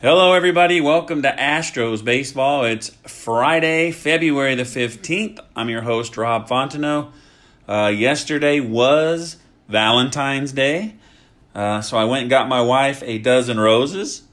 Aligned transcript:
Hello, 0.00 0.34
everybody. 0.34 0.80
Welcome 0.80 1.22
to 1.22 1.30
Astros 1.30 2.04
Baseball. 2.04 2.64
It's 2.64 2.90
Friday, 3.06 3.92
February 3.92 4.56
the 4.56 4.64
15th. 4.64 5.38
I'm 5.54 5.70
your 5.70 5.82
host, 5.82 6.16
Rob 6.16 6.48
Fontenot. 6.48 7.12
Uh, 7.66 7.92
yesterday 7.94 8.58
was 8.58 9.36
Valentine's 9.68 10.52
Day, 10.52 10.96
uh, 11.54 11.80
so 11.80 11.96
I 11.96 12.04
went 12.04 12.22
and 12.22 12.28
got 12.28 12.48
my 12.48 12.60
wife 12.60 13.02
a 13.06 13.18
dozen 13.18 13.58
roses. 13.58 14.24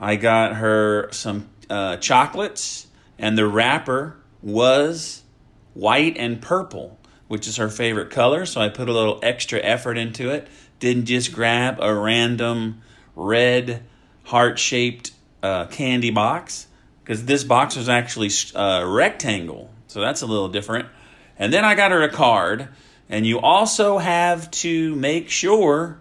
I 0.00 0.16
got 0.16 0.56
her 0.56 1.08
some 1.12 1.48
uh, 1.70 1.96
chocolates, 1.98 2.88
and 3.16 3.38
the 3.38 3.46
wrapper 3.46 4.16
was 4.42 5.22
white 5.74 6.18
and 6.18 6.42
purple, 6.42 6.98
which 7.28 7.46
is 7.46 7.56
her 7.56 7.70
favorite 7.70 8.10
color, 8.10 8.44
so 8.44 8.60
I 8.60 8.68
put 8.68 8.88
a 8.88 8.92
little 8.92 9.20
extra 9.22 9.60
effort 9.60 9.96
into 9.96 10.30
it. 10.30 10.48
Didn't 10.80 11.06
just 11.06 11.32
grab 11.32 11.78
a 11.80 11.94
random 11.94 12.82
red 13.14 13.84
heart 14.24 14.58
shaped 14.58 15.12
uh, 15.42 15.66
candy 15.66 16.10
box 16.10 16.66
because 17.02 17.24
this 17.26 17.44
box 17.44 17.76
was 17.76 17.88
actually 17.88 18.30
uh, 18.54 18.84
rectangle, 18.86 19.70
so 19.86 20.00
that's 20.00 20.22
a 20.22 20.26
little 20.26 20.48
different. 20.48 20.88
And 21.38 21.52
then 21.52 21.64
I 21.64 21.74
got 21.74 21.90
her 21.90 22.02
a 22.02 22.08
card, 22.08 22.68
and 23.08 23.26
you 23.26 23.38
also 23.40 23.98
have 23.98 24.50
to 24.52 24.94
make 24.96 25.28
sure, 25.28 25.98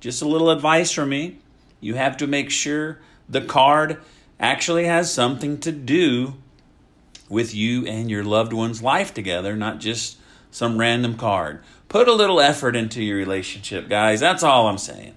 just 0.00 0.22
a 0.22 0.28
little 0.28 0.50
advice 0.50 0.92
from 0.92 1.08
me, 1.08 1.38
you 1.80 1.94
have 1.94 2.16
to 2.18 2.26
make 2.26 2.50
sure 2.50 3.00
the 3.28 3.40
card 3.40 4.00
actually 4.38 4.84
has 4.84 5.12
something 5.12 5.58
to 5.58 5.72
do 5.72 6.34
with 7.28 7.54
you 7.54 7.86
and 7.86 8.10
your 8.10 8.24
loved 8.24 8.52
one's 8.52 8.82
life 8.82 9.12
together, 9.12 9.56
not 9.56 9.80
just 9.80 10.18
some 10.50 10.78
random 10.78 11.16
card. 11.16 11.60
Put 11.88 12.08
a 12.08 12.14
little 12.14 12.40
effort 12.40 12.76
into 12.76 13.02
your 13.02 13.16
relationship, 13.16 13.88
guys. 13.88 14.20
That's 14.20 14.42
all 14.42 14.68
I'm 14.68 14.78
saying. 14.78 15.14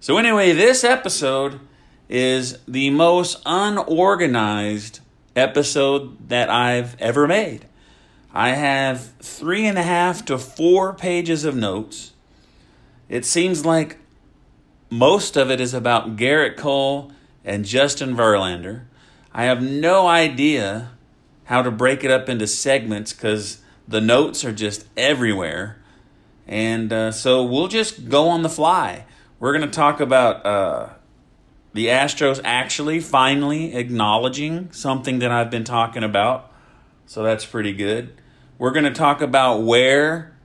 So, 0.00 0.18
anyway, 0.18 0.52
this 0.52 0.84
episode 0.84 1.60
is 2.12 2.58
the 2.68 2.90
most 2.90 3.40
unorganized 3.46 5.00
episode 5.34 6.28
that 6.28 6.50
I've 6.50 6.94
ever 7.00 7.26
made. 7.26 7.64
I 8.34 8.50
have 8.50 9.12
three 9.18 9.64
and 9.64 9.78
a 9.78 9.82
half 9.82 10.22
to 10.26 10.36
four 10.36 10.92
pages 10.92 11.46
of 11.46 11.56
notes. 11.56 12.12
It 13.08 13.24
seems 13.24 13.64
like 13.64 13.96
most 14.90 15.38
of 15.38 15.50
it 15.50 15.58
is 15.58 15.72
about 15.72 16.16
Gerrit 16.16 16.58
Cole 16.58 17.10
and 17.46 17.64
Justin 17.64 18.14
Verlander. 18.14 18.82
I 19.32 19.44
have 19.44 19.62
no 19.62 20.06
idea 20.06 20.90
how 21.44 21.62
to 21.62 21.70
break 21.70 22.04
it 22.04 22.10
up 22.10 22.28
into 22.28 22.46
segments 22.46 23.14
because 23.14 23.62
the 23.88 24.02
notes 24.02 24.44
are 24.44 24.52
just 24.52 24.84
everywhere. 24.98 25.78
And 26.46 26.92
uh, 26.92 27.12
so 27.12 27.42
we'll 27.42 27.68
just 27.68 28.10
go 28.10 28.28
on 28.28 28.42
the 28.42 28.50
fly. 28.50 29.06
We're 29.40 29.56
going 29.56 29.68
to 29.68 29.74
talk 29.74 29.98
about 29.98 30.44
uh, 30.44 30.88
the 31.72 31.86
Astros 31.86 32.40
actually 32.44 33.00
finally 33.00 33.74
acknowledging 33.74 34.70
something 34.72 35.18
that 35.20 35.30
I've 35.30 35.50
been 35.50 35.64
talking 35.64 36.02
about. 36.02 36.52
So 37.06 37.22
that's 37.22 37.44
pretty 37.44 37.72
good. 37.72 38.14
We're 38.58 38.70
going 38.70 38.84
to 38.84 38.92
talk 38.92 39.20
about 39.20 39.62
where 39.62 40.36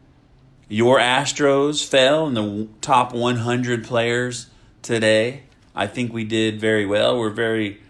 your 0.70 1.00
Astros 1.00 1.86
fell 1.88 2.28
in 2.28 2.34
the 2.34 2.68
top 2.82 3.14
100 3.14 3.86
players 3.86 4.48
today. 4.82 5.44
I 5.76 5.88
think 5.88 6.12
we 6.12 6.24
did 6.24 6.60
very 6.60 6.86
well. 6.86 7.18
We're 7.18 7.30
very 7.30 7.82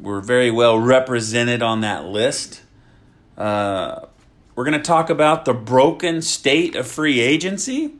we're 0.00 0.20
very 0.20 0.50
well 0.50 0.78
represented 0.78 1.62
on 1.62 1.82
that 1.82 2.04
list. 2.04 2.62
Uh, 3.38 4.06
we're 4.54 4.64
going 4.64 4.78
to 4.78 4.82
talk 4.82 5.08
about 5.10 5.44
the 5.44 5.54
broken 5.54 6.20
state 6.22 6.74
of 6.74 6.86
free 6.86 7.20
agency, 7.20 7.94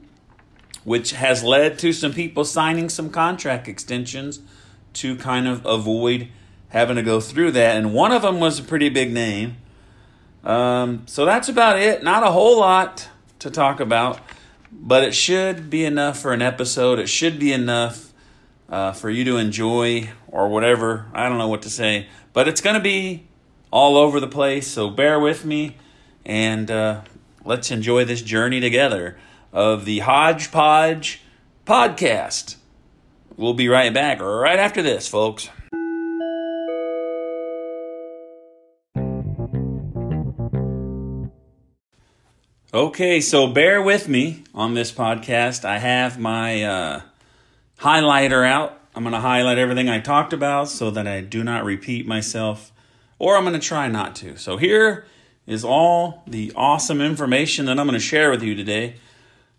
which 0.84 1.12
has 1.12 1.42
led 1.42 1.78
to 1.80 1.92
some 1.92 2.12
people 2.12 2.44
signing 2.44 2.88
some 2.88 3.10
contract 3.10 3.68
extensions 3.68 4.40
to 4.92 5.16
kind 5.16 5.48
of 5.48 5.64
avoid 5.66 6.28
having 6.68 6.96
to 6.96 7.02
go 7.02 7.20
through 7.20 7.50
that. 7.52 7.76
And 7.76 7.92
one 7.92 8.12
of 8.12 8.22
them 8.22 8.40
was 8.40 8.58
a 8.58 8.62
pretty 8.62 8.88
big 8.88 9.12
name. 9.12 9.56
Um, 10.44 11.02
so 11.06 11.24
that's 11.24 11.48
about 11.48 11.78
it. 11.78 12.02
Not 12.02 12.22
a 12.22 12.30
whole 12.30 12.60
lot 12.60 13.08
to 13.38 13.50
talk 13.50 13.80
about, 13.80 14.20
but 14.70 15.02
it 15.04 15.14
should 15.14 15.70
be 15.70 15.84
enough 15.84 16.18
for 16.18 16.32
an 16.32 16.42
episode. 16.42 16.98
It 16.98 17.08
should 17.08 17.38
be 17.38 17.52
enough 17.52 18.12
uh, 18.68 18.92
for 18.92 19.08
you 19.08 19.24
to 19.24 19.36
enjoy 19.36 20.10
or 20.28 20.48
whatever. 20.48 21.06
I 21.14 21.28
don't 21.28 21.38
know 21.38 21.48
what 21.48 21.62
to 21.62 21.70
say, 21.70 22.08
but 22.32 22.46
it's 22.46 22.60
going 22.60 22.74
to 22.74 22.82
be 22.82 23.26
all 23.70 23.96
over 23.96 24.20
the 24.20 24.28
place. 24.28 24.66
So 24.66 24.90
bear 24.90 25.18
with 25.18 25.44
me 25.44 25.76
and 26.26 26.70
uh, 26.70 27.02
let's 27.44 27.70
enjoy 27.70 28.04
this 28.04 28.20
journey 28.20 28.60
together 28.60 29.16
of 29.54 29.84
the 29.84 30.00
Hodgepodge 30.00 31.22
podcast. 31.64 32.56
We'll 33.36 33.54
be 33.54 33.68
right 33.68 33.94
back 33.94 34.20
right 34.20 34.58
after 34.58 34.82
this, 34.82 35.06
folks. 35.06 35.48
Okay, 42.74 43.20
so 43.20 43.46
bear 43.46 43.80
with 43.80 44.08
me 44.08 44.42
on 44.52 44.74
this 44.74 44.90
podcast. 44.90 45.64
I 45.64 45.78
have 45.78 46.18
my 46.18 46.64
uh, 46.64 47.00
highlighter 47.78 48.44
out. 48.44 48.80
I'm 48.96 49.04
going 49.04 49.12
to 49.12 49.20
highlight 49.20 49.58
everything 49.58 49.88
I 49.88 50.00
talked 50.00 50.32
about 50.32 50.68
so 50.68 50.90
that 50.90 51.06
I 51.06 51.20
do 51.20 51.44
not 51.44 51.64
repeat 51.64 52.08
myself, 52.08 52.72
or 53.20 53.36
I'm 53.36 53.44
going 53.44 53.54
to 53.54 53.64
try 53.64 53.86
not 53.86 54.16
to. 54.16 54.36
So 54.36 54.56
here 54.56 55.06
is 55.46 55.64
all 55.64 56.24
the 56.26 56.52
awesome 56.56 57.00
information 57.00 57.66
that 57.66 57.78
I'm 57.78 57.86
going 57.86 57.98
to 57.98 58.00
share 58.00 58.32
with 58.32 58.42
you 58.42 58.56
today. 58.56 58.96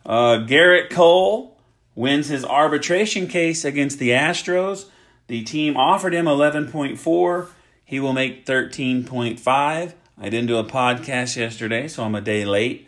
Uh, 0.06 0.46
Gerrit 0.46 0.90
Cole 0.90 1.58
wins 1.96 2.28
his 2.28 2.46
arbitration 2.46 3.28
case 3.28 3.66
against 3.66 3.98
the 3.98 4.10
Astros. 4.12 4.86
The 5.28 5.44
team 5.44 5.76
offered 5.76 6.14
him 6.14 6.26
11.4. 6.26 7.48
He 7.84 8.00
will 8.00 8.14
make 8.14 8.46
13.5. 8.46 9.94
I 10.18 10.30
didn't 10.30 10.48
do 10.48 10.58
a 10.58 10.64
podcast 10.64 11.36
yesterday, 11.36 11.88
so 11.88 12.04
I'm 12.04 12.16
a 12.16 12.22
day 12.22 12.46
late. 12.46 12.88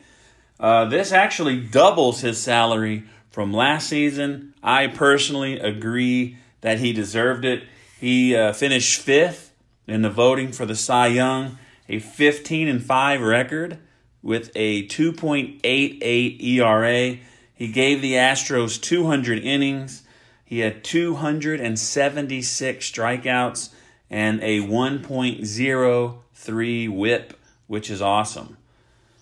Uh, 0.60 0.86
this 0.86 1.12
actually 1.12 1.60
doubles 1.60 2.22
his 2.22 2.42
salary 2.42 3.04
from 3.30 3.54
last 3.54 3.90
season. 3.90 4.54
I 4.64 4.88
personally 4.88 5.60
agree 5.60 6.38
that 6.62 6.80
he 6.80 6.94
deserved 6.94 7.46
it. 7.46 7.64
He 8.00 8.36
uh, 8.36 8.54
finished 8.54 9.02
fifth 9.02 9.54
in 9.88 10.02
the 10.02 10.10
voting 10.10 10.52
for 10.52 10.66
the 10.66 10.76
Cy 10.76 11.08
Young, 11.08 11.58
a 11.90 12.00
15 12.00 12.68
and 12.68 12.84
5 12.84 13.22
record 13.22 13.80
with 14.28 14.52
a 14.56 14.86
2.88 14.88 16.44
ERA. 16.44 17.18
He 17.54 17.68
gave 17.70 18.02
the 18.02 18.16
Astros 18.16 18.82
200 18.82 19.40
innings. 19.40 20.04
He 20.44 20.60
had 20.60 20.84
276 20.84 22.92
strikeouts 22.92 23.70
and 24.10 24.44
a 24.44 24.60
1.03 24.60 26.90
whip, 26.90 27.40
which 27.68 27.90
is 27.90 28.02
awesome. 28.02 28.58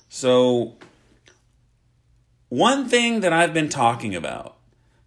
So, 0.10 0.74
one 2.50 2.90
thing 2.90 3.19
that 3.19 3.31
I've 3.31 3.54
been 3.54 3.69
talking 3.69 4.16
about 4.16 4.56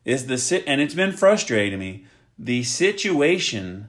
is 0.05 0.27
the 0.27 0.63
and 0.65 0.81
it's 0.81 0.95
been 0.95 1.11
frustrating 1.11 1.81
me 1.81 2.05
the 2.39 2.63
situation 2.63 3.89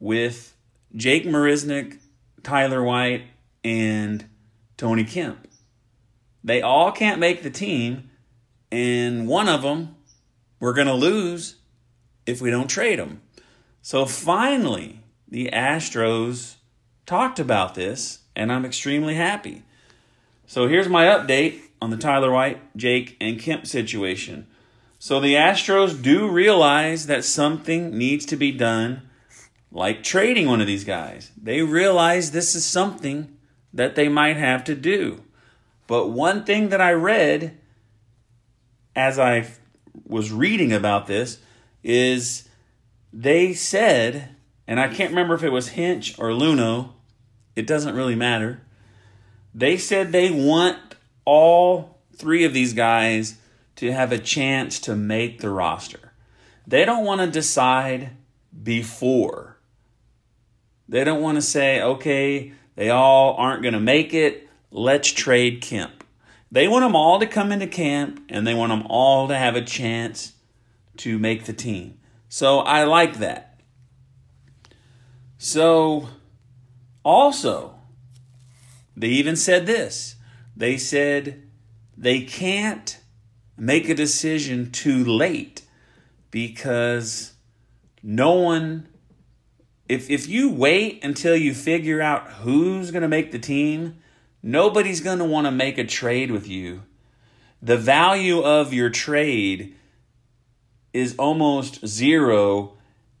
with 0.00 0.56
Jake 0.96 1.26
Marisnick, 1.26 1.98
Tyler 2.42 2.82
White, 2.82 3.24
and 3.62 4.24
Tony 4.82 5.04
Kemp. 5.04 5.46
They 6.42 6.60
all 6.60 6.90
can't 6.90 7.20
make 7.20 7.44
the 7.44 7.50
team, 7.50 8.10
and 8.72 9.28
one 9.28 9.48
of 9.48 9.62
them 9.62 9.94
we're 10.58 10.72
going 10.72 10.88
to 10.88 10.92
lose 10.92 11.54
if 12.26 12.40
we 12.40 12.50
don't 12.50 12.66
trade 12.66 12.98
them. 12.98 13.22
So 13.80 14.06
finally, 14.06 15.04
the 15.28 15.50
Astros 15.52 16.56
talked 17.06 17.38
about 17.38 17.76
this, 17.76 18.24
and 18.34 18.50
I'm 18.50 18.64
extremely 18.64 19.14
happy. 19.14 19.62
So 20.48 20.66
here's 20.66 20.88
my 20.88 21.04
update 21.04 21.60
on 21.80 21.90
the 21.90 21.96
Tyler 21.96 22.32
White, 22.32 22.76
Jake, 22.76 23.16
and 23.20 23.38
Kemp 23.38 23.68
situation. 23.68 24.48
So 24.98 25.20
the 25.20 25.34
Astros 25.34 26.02
do 26.02 26.28
realize 26.28 27.06
that 27.06 27.24
something 27.24 27.96
needs 27.96 28.26
to 28.26 28.36
be 28.36 28.50
done, 28.50 29.02
like 29.70 30.02
trading 30.02 30.48
one 30.48 30.60
of 30.60 30.66
these 30.66 30.82
guys. 30.82 31.30
They 31.40 31.62
realize 31.62 32.32
this 32.32 32.56
is 32.56 32.64
something 32.64 33.36
that 33.72 33.94
they 33.94 34.08
might 34.08 34.36
have 34.36 34.64
to 34.64 34.74
do. 34.74 35.22
But 35.86 36.08
one 36.08 36.44
thing 36.44 36.68
that 36.70 36.80
I 36.80 36.92
read 36.92 37.58
as 38.94 39.18
I 39.18 39.48
was 40.06 40.32
reading 40.32 40.72
about 40.72 41.06
this 41.06 41.38
is 41.82 42.48
they 43.12 43.52
said, 43.54 44.34
and 44.66 44.80
I 44.80 44.88
can't 44.88 45.10
remember 45.10 45.34
if 45.34 45.42
it 45.42 45.50
was 45.50 45.68
Hinch 45.68 46.18
or 46.18 46.28
Luhnow, 46.28 46.90
it 47.56 47.66
doesn't 47.66 47.94
really 47.94 48.14
matter. 48.14 48.62
They 49.54 49.76
said 49.76 50.12
they 50.12 50.30
want 50.30 50.78
all 51.24 51.98
three 52.14 52.44
of 52.44 52.54
these 52.54 52.72
guys 52.72 53.36
to 53.76 53.92
have 53.92 54.12
a 54.12 54.18
chance 54.18 54.78
to 54.80 54.96
make 54.96 55.40
the 55.40 55.50
roster. 55.50 56.12
They 56.66 56.84
don't 56.84 57.04
want 57.04 57.20
to 57.20 57.26
decide 57.26 58.10
before. 58.62 59.58
They 60.88 61.04
don't 61.04 61.22
want 61.22 61.36
to 61.36 61.42
say, 61.42 61.82
okay, 61.82 62.52
they 62.74 62.90
all 62.90 63.34
aren't 63.34 63.62
going 63.62 63.74
to 63.74 63.80
make 63.80 64.14
it. 64.14 64.48
Let's 64.70 65.12
trade 65.12 65.60
Kemp. 65.60 66.04
They 66.50 66.68
want 66.68 66.84
them 66.84 66.96
all 66.96 67.18
to 67.18 67.26
come 67.26 67.50
into 67.50 67.66
camp 67.66 68.22
and 68.28 68.46
they 68.46 68.54
want 68.54 68.70
them 68.70 68.86
all 68.88 69.28
to 69.28 69.36
have 69.36 69.56
a 69.56 69.62
chance 69.62 70.32
to 70.98 71.18
make 71.18 71.44
the 71.44 71.52
team. 71.52 71.98
So 72.28 72.58
I 72.60 72.84
like 72.84 73.18
that. 73.18 73.60
So, 75.38 76.08
also, 77.02 77.74
they 78.96 79.08
even 79.08 79.34
said 79.34 79.66
this. 79.66 80.16
They 80.56 80.76
said 80.76 81.42
they 81.96 82.20
can't 82.20 82.98
make 83.56 83.88
a 83.88 83.94
decision 83.94 84.70
too 84.70 85.04
late 85.04 85.62
because 86.30 87.32
no 88.02 88.34
one 88.34 88.88
if 89.92 90.08
if 90.08 90.26
you 90.26 90.48
wait 90.48 91.04
until 91.04 91.36
you 91.36 91.52
figure 91.52 92.00
out 92.00 92.26
who's 92.28 92.90
going 92.90 93.02
to 93.02 93.08
make 93.08 93.30
the 93.30 93.38
team, 93.38 93.98
nobody's 94.42 95.02
going 95.02 95.18
to 95.18 95.24
want 95.24 95.46
to 95.46 95.50
make 95.50 95.76
a 95.76 95.84
trade 95.84 96.30
with 96.30 96.48
you. 96.48 96.84
The 97.60 97.76
value 97.76 98.40
of 98.40 98.72
your 98.72 98.88
trade 98.88 99.74
is 100.94 101.14
almost 101.18 101.86
zero 101.86 102.72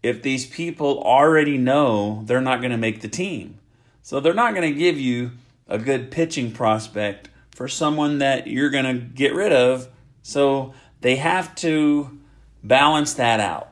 if 0.02 0.22
these 0.22 0.46
people 0.46 1.02
already 1.02 1.58
know 1.58 2.22
they're 2.24 2.40
not 2.40 2.60
going 2.60 2.72
to 2.72 2.78
make 2.78 3.02
the 3.02 3.08
team. 3.08 3.58
So 4.02 4.18
they're 4.18 4.32
not 4.32 4.54
going 4.54 4.72
to 4.72 4.78
give 4.78 4.98
you 4.98 5.32
a 5.68 5.78
good 5.78 6.10
pitching 6.10 6.52
prospect 6.52 7.28
for 7.54 7.68
someone 7.68 8.16
that 8.18 8.46
you're 8.46 8.70
going 8.70 8.86
to 8.86 8.94
get 8.94 9.34
rid 9.34 9.52
of. 9.52 9.88
So 10.22 10.72
they 11.02 11.16
have 11.16 11.54
to 11.56 12.18
balance 12.64 13.12
that 13.14 13.40
out. 13.40 13.71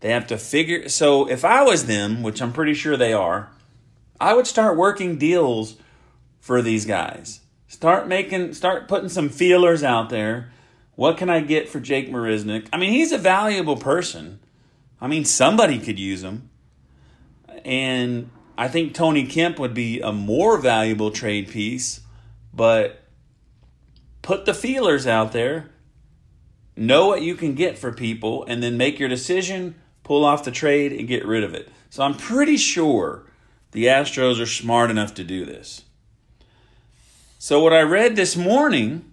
They 0.00 0.10
have 0.10 0.26
to 0.28 0.38
figure. 0.38 0.88
So 0.88 1.28
if 1.28 1.44
I 1.44 1.62
was 1.62 1.86
them, 1.86 2.22
which 2.22 2.40
I'm 2.40 2.52
pretty 2.52 2.74
sure 2.74 2.96
they 2.96 3.12
are, 3.12 3.50
I 4.20 4.34
would 4.34 4.46
start 4.46 4.76
working 4.76 5.18
deals 5.18 5.76
for 6.40 6.62
these 6.62 6.86
guys. 6.86 7.40
Start 7.66 8.08
making, 8.08 8.54
start 8.54 8.88
putting 8.88 9.08
some 9.08 9.28
feelers 9.28 9.82
out 9.82 10.10
there 10.10 10.50
what 10.98 11.16
can 11.16 11.30
I 11.30 11.38
get 11.38 11.68
for 11.68 11.78
Jake 11.78 12.10
Marisnick? 12.10 12.66
I 12.72 12.76
mean, 12.76 12.90
he's 12.90 13.12
a 13.12 13.18
valuable 13.18 13.76
person. 13.76 14.40
I 15.00 15.06
mean, 15.06 15.24
somebody 15.24 15.78
could 15.78 15.96
use 15.96 16.24
him. 16.24 16.50
And 17.64 18.30
I 18.58 18.66
think 18.66 18.94
Tony 18.94 19.24
Kemp 19.24 19.60
would 19.60 19.74
be 19.74 20.00
a 20.00 20.10
more 20.10 20.58
valuable 20.58 21.12
trade 21.12 21.50
piece, 21.50 22.00
but 22.52 23.04
put 24.22 24.44
the 24.44 24.52
feelers 24.52 25.06
out 25.06 25.30
there, 25.30 25.70
know 26.74 27.06
what 27.06 27.22
you 27.22 27.36
can 27.36 27.54
get 27.54 27.78
for 27.78 27.92
people, 27.92 28.44
and 28.48 28.60
then 28.60 28.76
make 28.76 28.98
your 28.98 29.08
decision, 29.08 29.76
pull 30.08 30.24
off 30.24 30.42
the 30.42 30.50
trade, 30.50 30.92
and 30.92 31.06
get 31.06 31.24
rid 31.24 31.44
of 31.44 31.54
it. 31.54 31.68
So 31.90 32.02
I'm 32.02 32.14
pretty 32.14 32.56
sure 32.56 33.26
the 33.70 33.84
Astros 33.84 34.42
are 34.42 34.46
smart 34.46 34.90
enough 34.90 35.14
to 35.14 35.24
do 35.24 35.44
this. 35.44 35.82
So, 37.38 37.60
what 37.62 37.72
I 37.72 37.82
read 37.82 38.16
this 38.16 38.36
morning 38.36 39.08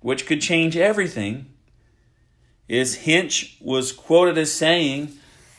which 0.00 0.26
could 0.26 0.40
change 0.40 0.76
everything, 0.76 1.46
is 2.68 2.96
Hinch 2.96 3.56
was 3.60 3.92
quoted 3.92 4.38
as 4.38 4.52
saying, 4.52 5.12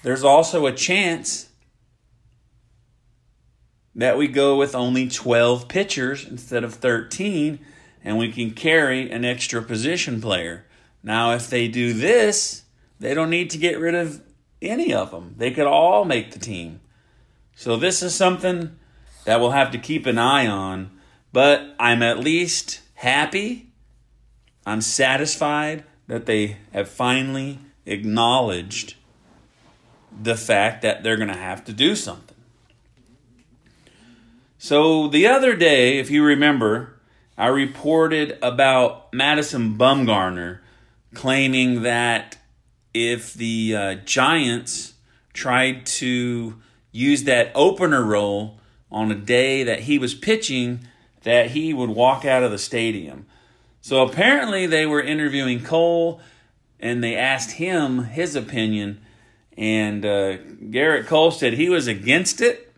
There's 0.04 0.24
also 0.24 0.66
a 0.66 0.72
chance 0.72 1.50
that 3.96 4.18
we 4.18 4.28
go 4.28 4.56
with 4.56 4.76
only 4.76 5.10
12 5.10 5.68
pitchers 5.68 6.26
instead 6.26 6.64
of 6.64 6.76
13, 6.76 7.60
and 8.04 8.18
we 8.18 8.32
can 8.32 8.52
carry 8.52 9.12
an 9.12 9.26
extra 9.26 9.62
position 9.62 10.22
player. 10.22 10.66
Now, 11.04 11.34
if 11.34 11.50
they 11.50 11.68
do 11.68 11.94
this, 11.94 12.64
they 13.00 13.14
don't 13.14 13.30
need 13.30 13.50
to 13.52 13.58
get 13.58 13.80
rid 13.80 13.96
of 13.96 14.22
any 14.62 14.94
of 14.94 15.12
them. 15.12 15.36
They 15.38 15.52
could 15.52 15.68
all 15.68 16.06
make 16.06 16.32
the 16.32 16.40
team. 16.40 16.82
So, 17.56 17.76
this 17.76 18.02
is 18.02 18.16
something 18.16 18.78
that 19.26 19.40
we'll 19.40 19.52
have 19.52 19.72
to 19.72 19.78
keep 19.78 20.06
an 20.06 20.18
eye 20.18 20.48
on. 20.48 20.92
But 21.32 21.76
I'm 21.80 22.02
at 22.02 22.20
least 22.20 22.82
happy 22.96 23.70
I'm 24.70 24.82
satisfied 24.82 25.84
that 26.08 26.28
they 26.28 26.58
have 26.74 26.90
finally 26.90 27.58
acknowledged 27.88 28.94
the 30.22 30.36
fact 30.36 30.84
that 30.84 31.02
they're 31.02 31.18
going 31.18 31.30
to 31.30 31.34
have 31.34 31.66
to 31.66 31.74
do 31.74 31.96
something. 31.96 32.36
So 34.60 35.08
the 35.08 35.26
other 35.26 35.56
day, 35.56 35.98
if 35.98 36.12
you 36.12 36.24
remember, 36.24 37.00
I 37.36 37.48
reported 37.48 38.38
about 38.44 39.12
Madison 39.12 39.76
Bumgarner 39.76 40.60
claiming 41.16 41.82
that 41.82 42.38
if 43.08 43.34
the 43.34 43.76
uh, 43.76 43.96
Giants 44.06 44.94
tried 45.34 45.86
to 45.86 46.60
use 46.92 47.24
that 47.24 47.52
opener 47.56 48.04
role 48.04 48.60
on 48.92 49.12
a 49.12 49.16
day 49.16 49.64
that 49.64 49.82
he 49.82 49.98
was 49.98 50.14
pitching, 50.14 50.82
that 51.24 51.52
he 51.52 51.74
would 51.74 51.90
walk 51.90 52.26
out 52.26 52.44
of 52.44 52.52
the 52.52 52.58
stadium. 52.58 53.26
So 53.82 54.02
apparently 54.04 54.66
they 54.66 54.86
were 54.86 55.02
interviewing 55.02 55.64
Cole 55.64 56.20
and 56.80 57.04
they 57.04 57.16
asked 57.16 57.52
him 57.52 58.06
his 58.06 58.36
opinion. 58.36 59.02
And 59.58 60.06
uh, 60.06 60.38
Gerrit 60.38 61.08
Cole 61.08 61.32
said 61.32 61.54
he 61.54 61.70
was 61.70 61.88
against 61.88 62.42
it. 62.42 62.72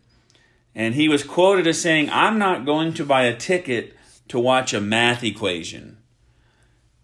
And 0.74 0.96
he 0.96 1.10
was 1.10 1.24
quoted 1.24 1.68
as 1.68 1.82
saying, 1.82 2.10
I'm 2.12 2.40
not 2.40 2.66
going 2.66 2.94
to 2.94 3.06
buy 3.06 3.24
a 3.24 3.36
ticket 3.36 3.96
to 4.30 4.40
watch 4.40 4.74
a 4.74 4.80
math 4.80 5.24
equation. 5.24 5.98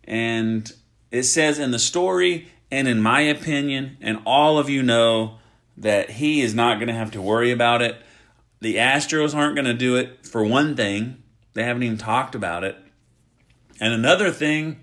And 0.06 0.72
it 1.12 1.24
says 1.24 1.60
in 1.60 1.72
the 1.72 1.80
story, 1.80 2.48
and 2.72 2.88
in 2.88 3.02
my 3.02 3.22
opinion, 3.22 3.98
and 4.02 4.20
all 4.26 4.58
of 4.58 4.70
you 4.70 4.84
know 4.84 5.40
that 5.78 6.12
he 6.12 6.42
is 6.42 6.54
not 6.54 6.76
going 6.76 6.88
to 6.88 6.94
have 6.94 7.12
to 7.12 7.22
worry 7.22 7.52
about 7.52 7.82
it. 7.82 7.98
The 8.60 8.76
Astros 8.76 9.36
aren't 9.36 9.56
going 9.56 9.66
to 9.66 9.74
do 9.74 9.96
it 9.96 10.26
for 10.26 10.44
one 10.44 10.76
thing, 10.76 11.24
they 11.54 11.64
haven't 11.64 11.84
even 11.84 11.98
talked 11.98 12.36
about 12.36 12.64
it. 12.64 12.78
And 13.80 13.94
another 13.94 14.32
thing, 14.32 14.82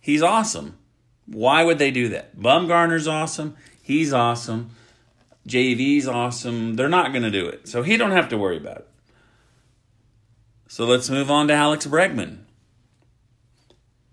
he's 0.00 0.22
awesome. 0.22 0.78
Why 1.26 1.64
would 1.64 1.78
they 1.78 1.90
do 1.90 2.08
that? 2.10 2.36
Bumgarner's 2.36 3.08
awesome. 3.08 3.56
He's 3.82 4.12
awesome. 4.12 4.70
JV's 5.48 6.06
awesome. 6.06 6.74
They're 6.74 6.88
not 6.88 7.12
going 7.12 7.22
to 7.22 7.30
do 7.30 7.46
it. 7.46 7.68
So 7.68 7.82
he 7.82 7.96
don't 7.96 8.12
have 8.12 8.28
to 8.30 8.38
worry 8.38 8.56
about 8.56 8.78
it. 8.78 8.88
So 10.68 10.84
let's 10.84 11.10
move 11.10 11.30
on 11.30 11.48
to 11.48 11.54
Alex 11.54 11.86
Bregman. 11.86 12.38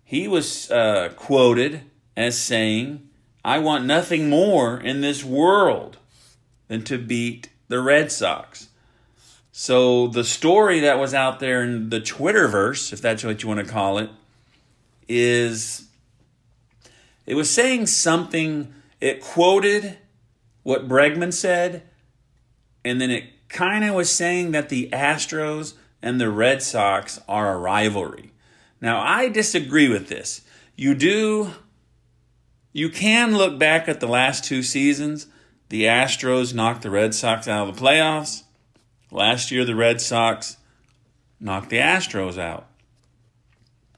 He 0.04 0.28
was 0.28 0.70
uh, 0.70 1.10
quoted 1.16 1.84
as 2.16 2.38
saying, 2.38 3.10
I 3.44 3.60
want 3.60 3.86
nothing 3.86 4.30
more 4.30 4.80
in 4.80 5.02
this 5.02 5.24
world 5.24 5.98
than 6.68 6.84
to 6.84 6.98
beat 6.98 7.50
the 7.68 7.82
Red 7.82 8.12
Sox. 8.12 8.70
So 9.52 10.08
the 10.08 10.24
story 10.24 10.80
that 10.82 11.00
was 11.00 11.14
out 11.14 11.40
there 11.40 11.64
in 11.64 11.90
the 11.90 12.00
Twitterverse, 12.00 12.94
if 12.94 13.02
that's 13.02 13.24
what 13.24 13.44
you 13.44 13.50
want 13.50 13.66
to 13.66 13.72
call 13.72 13.98
it, 13.98 14.10
is 15.08 15.88
it 17.26 17.36
was 17.36 17.50
saying 17.50 17.88
something. 17.88 18.74
It 19.00 19.22
quoted 19.22 19.98
what 20.64 20.88
Bregman 20.88 21.34
said, 21.34 21.84
and 22.86 23.02
then 23.02 23.10
it 23.10 23.26
kind 23.50 23.84
of 23.84 23.96
was 23.96 24.10
saying 24.10 24.52
that 24.52 24.70
the 24.70 24.90
Astros 24.94 25.74
and 26.02 26.20
the 26.20 26.30
Red 26.30 26.62
Sox 26.62 27.20
are 27.28 27.54
a 27.54 27.58
rivalry. 27.58 28.32
Now, 28.80 29.02
I 29.02 29.30
disagree 29.30 29.90
with 29.90 30.08
this. 30.08 30.42
You 30.76 30.96
do, 30.96 31.52
you 32.74 32.90
can 32.90 33.36
look 33.36 33.60
back 33.60 33.88
at 33.88 34.00
the 34.00 34.08
last 34.08 34.44
two 34.44 34.64
seasons. 34.64 35.28
The 35.70 35.84
Astros 35.84 36.54
knocked 36.54 36.82
the 36.82 36.90
Red 36.90 37.14
Sox 37.14 37.48
out 37.48 37.68
of 37.68 37.76
the 37.76 37.82
playoffs. 37.82 38.44
Last 39.12 39.52
year, 39.52 39.66
the 39.66 39.76
Red 39.76 40.00
Sox 40.00 40.58
knocked 41.40 41.70
the 41.70 41.78
Astros 41.78 42.38
out. 42.38 42.68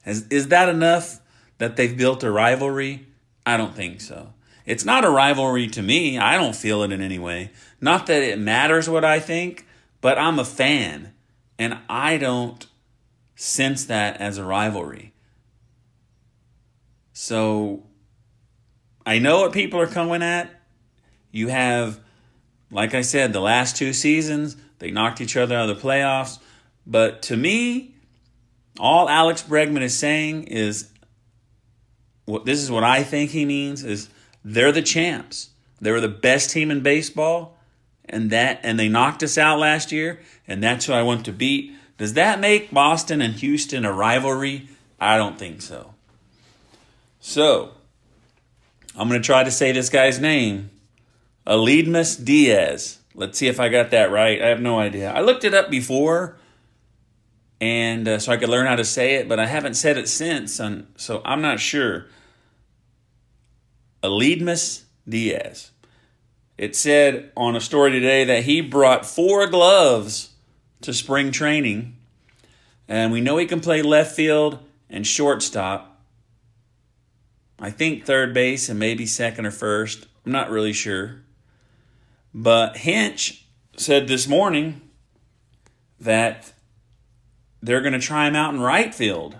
Is, 0.05 0.27
is 0.27 0.47
that 0.49 0.69
enough 0.69 1.19
that 1.57 1.75
they've 1.75 1.95
built 1.95 2.23
a 2.23 2.31
rivalry? 2.31 3.07
I 3.45 3.57
don't 3.57 3.75
think 3.75 4.01
so. 4.01 4.33
It's 4.65 4.85
not 4.85 5.05
a 5.05 5.09
rivalry 5.09 5.67
to 5.67 5.81
me. 5.81 6.17
I 6.17 6.37
don't 6.37 6.55
feel 6.55 6.83
it 6.83 6.91
in 6.91 7.01
any 7.01 7.19
way. 7.19 7.51
Not 7.81 8.07
that 8.07 8.23
it 8.23 8.39
matters 8.39 8.89
what 8.89 9.03
I 9.03 9.19
think, 9.19 9.65
but 10.01 10.17
I'm 10.17 10.39
a 10.39 10.45
fan 10.45 11.13
and 11.59 11.77
I 11.89 12.17
don't 12.17 12.65
sense 13.35 13.85
that 13.85 14.17
as 14.17 14.37
a 14.37 14.43
rivalry. 14.43 15.13
So 17.11 17.83
I 19.05 19.19
know 19.19 19.41
what 19.41 19.51
people 19.51 19.79
are 19.79 19.87
coming 19.87 20.21
at. 20.21 20.49
You 21.31 21.49
have, 21.49 21.99
like 22.71 22.93
I 22.93 23.01
said, 23.01 23.33
the 23.33 23.41
last 23.41 23.75
two 23.75 23.93
seasons, 23.93 24.55
they 24.79 24.91
knocked 24.91 25.21
each 25.21 25.35
other 25.35 25.55
out 25.55 25.69
of 25.69 25.75
the 25.75 25.81
playoffs. 25.81 26.39
But 26.85 27.21
to 27.23 27.37
me, 27.37 27.95
all 28.79 29.09
Alex 29.09 29.43
Bregman 29.43 29.81
is 29.81 29.97
saying 29.97 30.43
is 30.43 30.89
what 32.25 32.45
this 32.45 32.61
is 32.61 32.71
what 32.71 32.83
I 32.83 33.03
think 33.03 33.31
he 33.31 33.45
means 33.45 33.83
is 33.83 34.09
they're 34.43 34.71
the 34.71 34.81
champs. 34.81 35.49
They 35.81 35.91
were 35.91 36.01
the 36.01 36.07
best 36.07 36.49
team 36.49 36.71
in 36.71 36.81
baseball, 36.81 37.57
and 38.05 38.29
that 38.31 38.61
and 38.63 38.79
they 38.79 38.87
knocked 38.87 39.23
us 39.23 39.37
out 39.37 39.59
last 39.59 39.91
year, 39.91 40.19
and 40.47 40.63
that's 40.63 40.85
who 40.85 40.93
I 40.93 41.03
want 41.03 41.25
to 41.25 41.33
beat. 41.33 41.73
Does 41.97 42.13
that 42.13 42.39
make 42.39 42.71
Boston 42.71 43.21
and 43.21 43.35
Houston 43.35 43.85
a 43.85 43.91
rivalry? 43.91 44.69
I 44.99 45.17
don't 45.17 45.37
think 45.37 45.61
so. 45.61 45.93
So, 47.19 47.71
I'm 48.95 49.09
going 49.09 49.21
to 49.21 49.25
try 49.25 49.43
to 49.43 49.51
say 49.51 49.71
this 49.71 49.89
guy's 49.89 50.19
name. 50.19 50.69
Aledmys 51.47 52.23
Diaz. 52.23 52.99
Let's 53.15 53.37
see 53.37 53.47
if 53.47 53.59
I 53.59 53.69
got 53.69 53.91
that 53.91 54.11
right. 54.11 54.41
I 54.41 54.47
have 54.47 54.61
no 54.61 54.79
idea. 54.79 55.11
I 55.11 55.21
looked 55.21 55.43
it 55.43 55.53
up 55.53 55.69
before, 55.69 56.37
and 57.59 58.07
uh, 58.07 58.19
so 58.19 58.31
I 58.31 58.37
could 58.37 58.49
learn 58.49 58.65
how 58.65 58.75
to 58.75 58.85
say 58.85 59.15
it, 59.15 59.29
but 59.29 59.39
I 59.39 59.45
haven't 59.45 59.75
said 59.75 59.97
it 59.97 60.07
since, 60.07 60.59
and 60.59 60.87
so 60.95 61.21
I'm 61.23 61.41
not 61.41 61.59
sure. 61.59 62.07
Aledmys 64.03 64.83
Diaz. 65.07 65.71
It 66.57 66.75
said 66.75 67.31
on 67.35 67.55
a 67.55 67.61
story 67.61 67.91
today 67.91 68.25
that 68.25 68.43
he 68.43 68.61
brought 68.61 69.05
four 69.05 69.47
gloves 69.47 70.31
to 70.81 70.93
spring 70.93 71.31
training, 71.31 71.97
and 72.87 73.11
we 73.11 73.21
know 73.21 73.37
he 73.37 73.45
can 73.45 73.59
play 73.59 73.81
left 73.81 74.15
field 74.15 74.59
and 74.89 75.05
shortstop. 75.05 75.92
I 77.63 77.69
think 77.69 78.03
third 78.03 78.33
base 78.33 78.67
and 78.67 78.77
maybe 78.77 79.05
second 79.05 79.45
or 79.45 79.51
first. 79.51 80.05
I'm 80.25 80.33
not 80.33 80.51
really 80.51 80.73
sure. 80.73 81.21
But 82.33 82.75
Hinch 82.75 83.45
said 83.77 84.09
this 84.09 84.27
morning 84.27 84.81
that 85.97 86.51
they're 87.61 87.79
going 87.79 87.93
to 87.93 87.99
try 87.99 88.27
him 88.27 88.35
out 88.35 88.53
in 88.53 88.59
right 88.59 88.93
field. 88.93 89.37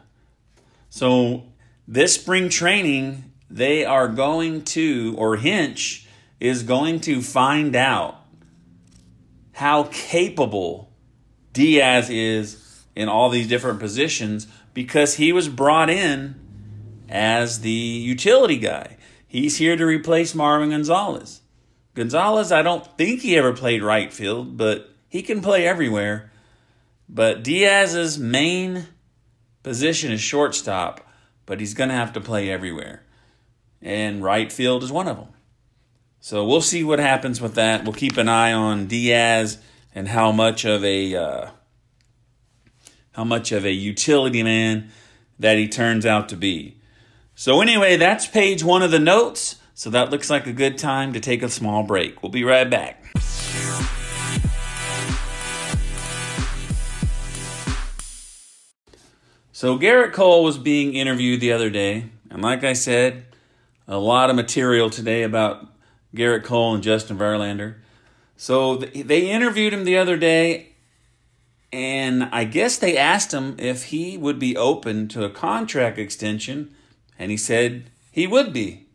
So 0.89 1.43
this 1.85 2.15
spring 2.15 2.47
training, 2.47 3.25
they 3.49 3.83
are 3.83 4.07
going 4.07 4.63
to, 4.65 5.15
or 5.17 5.35
Hinch 5.35 6.07
is 6.39 6.63
going 6.63 7.01
to 7.01 7.21
find 7.21 7.75
out 7.75 8.21
how 9.51 9.89
capable 9.91 10.93
Diaz 11.51 12.09
is 12.09 12.85
in 12.95 13.09
all 13.09 13.29
these 13.29 13.49
different 13.49 13.81
positions 13.81 14.47
because 14.73 15.15
he 15.15 15.33
was 15.33 15.49
brought 15.49 15.89
in 15.89 16.39
as 17.13 17.59
the 17.59 17.69
utility 17.69 18.57
guy. 18.57 18.97
He's 19.27 19.57
here 19.57 19.77
to 19.77 19.85
replace 19.85 20.33
Marwin 20.33 20.71
Gonzalez. 20.71 21.41
Gonzalez, 21.93 22.51
I 22.51 22.63
don't 22.63 22.85
think 22.97 23.21
he 23.21 23.37
ever 23.37 23.53
played 23.53 23.83
right 23.83 24.11
field, 24.11 24.57
but 24.57 24.89
he 25.07 25.21
can 25.21 25.39
play 25.39 25.67
everywhere. 25.67 26.31
But 27.07 27.43
Diaz's 27.43 28.17
main 28.17 28.87
position 29.61 30.11
is 30.11 30.21
shortstop, 30.21 31.07
but 31.45 31.59
he's 31.59 31.75
going 31.75 31.89
to 31.89 31.95
have 31.95 32.13
to 32.13 32.21
play 32.21 32.49
everywhere. 32.49 33.03
And 33.79 34.23
right 34.23 34.51
field 34.51 34.81
is 34.81 34.91
one 34.91 35.07
of 35.07 35.17
them. 35.17 35.29
So 36.19 36.43
we'll 36.45 36.61
see 36.61 36.83
what 36.83 36.97
happens 36.97 37.39
with 37.39 37.53
that. 37.55 37.83
We'll 37.83 37.93
keep 37.93 38.17
an 38.17 38.29
eye 38.29 38.53
on 38.53 38.87
Diaz 38.87 39.59
and 39.93 40.07
how 40.07 40.31
much 40.31 40.65
of 40.65 40.83
a 40.83 41.15
uh, 41.15 41.49
how 43.11 43.23
much 43.23 43.51
of 43.51 43.65
a 43.65 43.71
utility 43.71 44.41
man 44.41 44.89
that 45.37 45.57
he 45.57 45.67
turns 45.67 46.07
out 46.07 46.29
to 46.29 46.35
be. 46.35 46.79
So 47.35 47.61
anyway, 47.61 47.97
that's 47.97 48.27
page 48.27 48.63
one 48.63 48.83
of 48.83 48.91
the 48.91 48.99
notes. 48.99 49.55
So 49.73 49.89
that 49.89 50.11
looks 50.11 50.29
like 50.29 50.45
a 50.45 50.53
good 50.53 50.77
time 50.77 51.13
to 51.13 51.19
take 51.19 51.41
a 51.41 51.49
small 51.49 51.81
break. 51.81 52.21
We'll 52.21 52.31
be 52.31 52.43
right 52.43 52.69
back. 52.69 53.03
So 59.51 59.79
Gerrit 59.79 60.13
Cole 60.13 60.43
was 60.43 60.57
being 60.57 60.93
interviewed 60.93 61.39
the 61.39 61.53
other 61.53 61.69
day, 61.69 62.09
and 62.29 62.41
like 62.41 62.63
I 62.63 62.73
said, 62.73 63.25
a 63.87 63.97
lot 63.97 64.29
of 64.29 64.35
material 64.35 64.89
today 64.89 65.23
about 65.23 65.67
Gerrit 66.13 66.43
Cole 66.43 66.75
and 66.75 66.83
Justin 66.83 67.17
Verlander. 67.17 67.75
So 68.35 68.75
they 68.75 69.31
interviewed 69.31 69.73
him 69.73 69.85
the 69.85 69.97
other 69.97 70.17
day, 70.17 70.73
and 71.71 72.25
I 72.25 72.43
guess 72.43 72.77
they 72.77 72.97
asked 72.97 73.33
him 73.33 73.55
if 73.57 73.85
he 73.85 74.17
would 74.17 74.37
be 74.37 74.57
open 74.57 75.07
to 75.09 75.23
a 75.23 75.29
contract 75.29 75.97
extension, 75.97 76.75
and 77.23 77.31
he 77.31 77.37
said 77.37 77.85
he 78.11 78.27
would 78.27 78.51
be. 78.51 78.85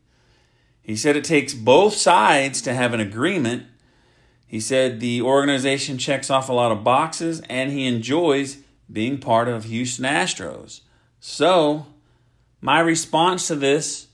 He 0.83 0.97
said 0.97 1.17
it 1.17 1.25
takes 1.25 1.55
both 1.55 1.95
sides 1.95 2.61
to 2.61 2.75
have 2.75 2.93
an 2.93 3.01
agreement. 3.01 3.65
He 4.47 4.61
said 4.61 5.01
the 5.01 5.23
organization 5.23 5.97
checks 5.97 6.29
off 6.29 6.51
a 6.51 6.53
lot 6.53 6.71
of 6.71 6.85
boxes, 6.85 7.41
and 7.49 7.73
he 7.73 7.87
enjoys 7.87 8.59
being 8.93 9.17
part 9.17 9.49
of 9.49 9.65
Houston 9.65 10.05
Astros. 10.05 10.83
So, 11.21 11.87
my 12.61 12.81
response 12.81 13.47
to 13.49 13.57
this 13.57 14.09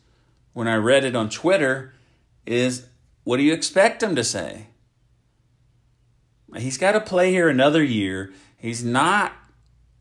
when 0.52 0.68
I 0.68 0.76
read 0.76 1.04
it 1.04 1.16
on 1.16 1.28
Twitter 1.28 1.92
is 2.46 2.86
what 3.24 3.38
do 3.38 3.42
you 3.42 3.52
expect 3.52 4.00
him 4.00 4.14
to 4.14 4.22
say? 4.22 4.68
He's 6.56 6.78
got 6.78 6.92
to 6.92 7.00
play 7.00 7.32
here 7.32 7.48
another 7.48 7.82
year. 7.82 8.32
He's 8.56 8.84
not 8.84 9.32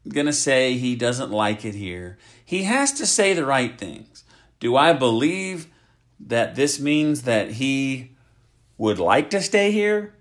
going 0.07 0.25
to 0.25 0.33
say 0.33 0.77
he 0.77 0.95
doesn't 0.95 1.31
like 1.31 1.63
it 1.63 1.75
here. 1.75 2.17
He 2.43 2.63
has 2.63 2.91
to 2.93 3.05
say 3.05 3.33
the 3.33 3.45
right 3.45 3.77
things. 3.77 4.23
Do 4.59 4.75
I 4.75 4.93
believe 4.93 5.67
that 6.19 6.55
this 6.55 6.79
means 6.79 7.23
that 7.23 7.51
he 7.51 8.11
would 8.77 8.99
like 8.99 9.29
to 9.31 9.41
stay 9.41 9.71
here? 9.71 10.13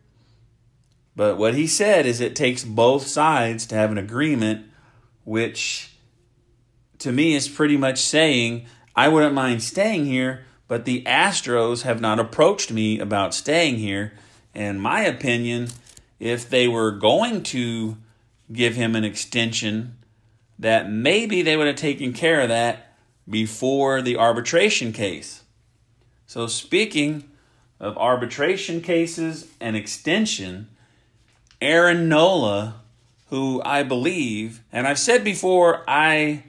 But 1.14 1.36
what 1.36 1.54
he 1.54 1.66
said 1.66 2.06
is 2.06 2.20
it 2.20 2.36
takes 2.36 2.64
both 2.64 3.06
sides 3.06 3.66
to 3.66 3.74
have 3.74 3.90
an 3.90 3.98
agreement, 3.98 4.66
which 5.24 5.94
to 6.98 7.12
me 7.12 7.34
is 7.34 7.48
pretty 7.48 7.76
much 7.76 7.98
saying 7.98 8.66
I 8.94 9.08
wouldn't 9.08 9.34
mind 9.34 9.62
staying 9.62 10.06
here, 10.06 10.44
but 10.68 10.84
the 10.84 11.02
Astros 11.04 11.82
have 11.82 12.00
not 12.00 12.18
approached 12.18 12.70
me 12.70 12.98
about 12.98 13.34
staying 13.34 13.76
here. 13.76 14.12
In 14.54 14.78
my 14.78 15.02
opinion, 15.02 15.68
if 16.20 16.48
they 16.48 16.68
were 16.68 16.92
going 16.92 17.42
to 17.44 17.96
give 18.50 18.74
him 18.74 18.96
an 18.96 19.04
extension, 19.04 19.96
that 20.58 20.90
maybe 20.90 21.42
they 21.42 21.56
would 21.56 21.66
have 21.66 21.76
taken 21.76 22.12
care 22.12 22.40
of 22.40 22.48
that 22.48 22.94
before 23.28 24.02
the 24.02 24.16
arbitration 24.16 24.92
case. 24.92 25.42
So, 26.26 26.46
speaking 26.46 27.24
of 27.78 27.98
arbitration 27.98 28.80
cases 28.80 29.48
and 29.60 29.76
extension, 29.76 30.68
Aaron 31.60 32.08
Nola, 32.08 32.80
who 33.28 33.60
I 33.64 33.82
believe, 33.82 34.62
and 34.72 34.86
I've 34.86 34.98
said 34.98 35.24
before, 35.24 35.84
I 35.86 36.44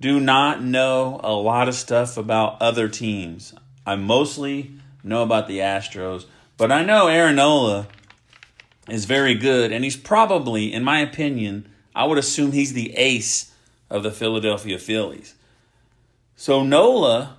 do 0.00 0.20
not 0.20 0.62
know 0.62 1.20
a 1.22 1.32
lot 1.32 1.68
of 1.68 1.74
stuff 1.74 2.16
about 2.16 2.60
other 2.60 2.88
teams. 2.88 3.54
I 3.86 3.96
mostly 3.96 4.72
know 5.02 5.22
about 5.22 5.48
the 5.48 5.58
Astros, 5.58 6.26
but 6.56 6.70
I 6.70 6.84
know 6.84 7.08
Aaron 7.08 7.36
Nola 7.36 7.88
is 8.88 9.04
very 9.04 9.34
good, 9.34 9.72
and 9.72 9.84
he's 9.84 9.96
probably, 9.96 10.72
in 10.72 10.84
my 10.84 11.00
opinion, 11.00 11.68
I 11.94 12.04
would 12.04 12.18
assume 12.18 12.52
he's 12.52 12.72
the 12.72 12.94
ace 12.96 13.52
of 13.90 14.02
the 14.02 14.10
Philadelphia 14.10 14.78
Phillies. 14.78 15.34
So 16.36 16.62
Nola 16.62 17.38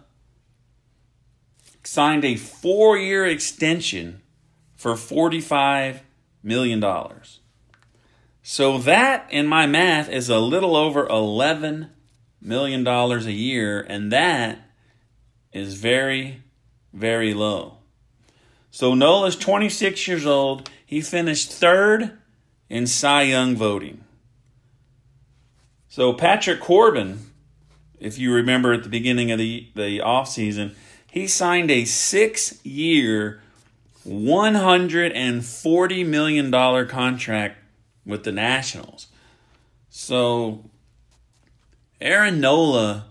signed 1.84 2.26
a 2.26 2.36
four 2.36 2.98
year 2.98 3.26
extension 3.26 4.22
for 4.76 4.94
$45 4.94 6.02
million. 6.44 6.84
So 8.42 8.78
that, 8.80 9.28
in 9.30 9.48
my 9.48 9.66
math, 9.68 10.10
is 10.10 10.30
a 10.30 10.40
little 10.40 10.76
over 10.76 11.06
$11 11.08 11.90
million 12.42 12.88
a 12.88 13.18
year, 13.32 13.82
and 13.82 14.12
that 14.12 14.60
is 15.52 15.76
very, 15.76 16.44
very 16.94 17.34
low. 17.34 17.78
So 18.72 18.94
Nola's 18.94 19.36
26 19.36 20.08
years 20.08 20.26
old. 20.26 20.70
He 20.90 21.02
finished 21.02 21.52
third 21.52 22.18
in 22.68 22.88
Cy 22.88 23.22
Young 23.22 23.56
voting. 23.56 24.06
So 25.88 26.14
Patrick 26.14 26.60
Corbin, 26.60 27.28
if 28.00 28.18
you 28.18 28.34
remember 28.34 28.74
at 28.74 28.82
the 28.82 28.90
beginning 28.90 29.30
of 29.30 29.38
the, 29.38 29.70
the 29.76 30.00
offseason, 30.00 30.74
he 31.06 31.28
signed 31.28 31.70
a 31.70 31.86
six 31.86 32.66
year, 32.66 33.40
$140 34.04 36.06
million 36.08 36.52
contract 36.88 37.58
with 38.04 38.24
the 38.24 38.32
Nationals. 38.32 39.10
So 39.92 40.72
Aaron 42.02 42.42
Nola 42.42 43.06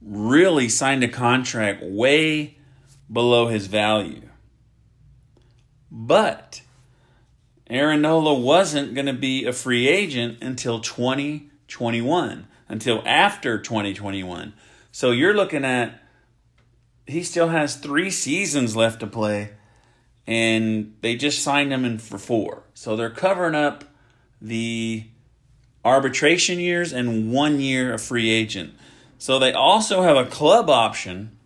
really 0.00 0.68
signed 0.68 1.02
a 1.02 1.08
contract 1.08 1.82
way 1.82 2.56
below 3.12 3.48
his 3.48 3.66
value. 3.66 4.22
But 5.90 6.60
Aaron 7.70 8.02
Nola 8.02 8.34
wasn't 8.34 8.94
going 8.94 9.06
to 9.06 9.12
be 9.12 9.44
a 9.44 9.52
free 9.52 9.88
agent 9.88 10.42
until 10.42 10.80
2021, 10.80 12.46
until 12.68 13.02
after 13.04 13.58
2021. 13.58 14.54
So 14.90 15.10
you're 15.10 15.34
looking 15.34 15.64
at 15.64 16.02
he 17.06 17.22
still 17.22 17.48
has 17.48 17.76
three 17.76 18.10
seasons 18.10 18.76
left 18.76 19.00
to 19.00 19.06
play, 19.06 19.50
and 20.26 20.94
they 21.00 21.16
just 21.16 21.42
signed 21.42 21.72
him 21.72 21.84
in 21.84 21.98
for 21.98 22.18
four. 22.18 22.64
So 22.74 22.96
they're 22.96 23.10
covering 23.10 23.54
up 23.54 23.84
the 24.40 25.06
arbitration 25.84 26.60
years 26.60 26.92
and 26.92 27.32
one 27.32 27.60
year 27.60 27.94
of 27.94 28.02
free 28.02 28.30
agent. 28.30 28.74
So 29.18 29.38
they 29.38 29.52
also 29.52 30.02
have 30.02 30.16
a 30.16 30.26
club 30.26 30.68
option 30.68 31.38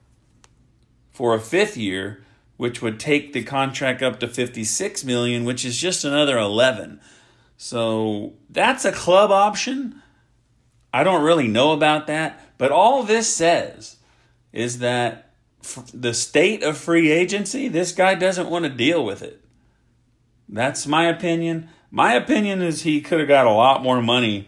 for 1.11 1.35
a 1.35 1.41
fifth 1.41 1.77
year, 1.77 2.22
which 2.63 2.81
would 2.81 3.01
take 3.01 3.33
the 3.33 3.43
contract 3.43 4.05
up 4.05 4.21
to 4.21 4.29
56 4.29 5.03
million, 5.03 5.43
which 5.43 5.65
is 5.65 5.77
just 5.77 6.05
another 6.05 6.39
11. 6.39 7.01
So 7.57 8.35
that's 8.49 8.85
a 8.85 8.93
club 8.93 9.33
option. 9.33 10.01
I 10.95 11.03
don't 11.03 11.25
really 11.25 11.49
know 11.49 11.73
about 11.73 12.07
that, 12.07 12.57
but 12.59 12.71
all 12.71 13.03
this 13.03 13.35
says 13.35 13.97
is 14.53 14.79
that 14.79 15.33
the 15.93 16.15
state 16.15 16.63
of 16.63 16.79
free 16.79 17.11
agency, 17.11 17.67
this 17.67 17.91
guy 17.91 18.15
doesn't 18.15 18.49
want 18.49 18.65
to 18.65 18.71
deal 18.71 19.05
with 19.05 19.23
it. 19.23 19.45
That's 20.49 20.87
my 20.87 21.07
opinion. 21.07 21.69
My 21.91 22.13
opinion 22.13 22.63
is 22.63 22.83
he 22.83 23.01
could 23.01 23.19
have 23.19 23.29
got 23.29 23.47
a 23.47 23.51
lot 23.51 23.83
more 23.83 24.01
money 24.01 24.47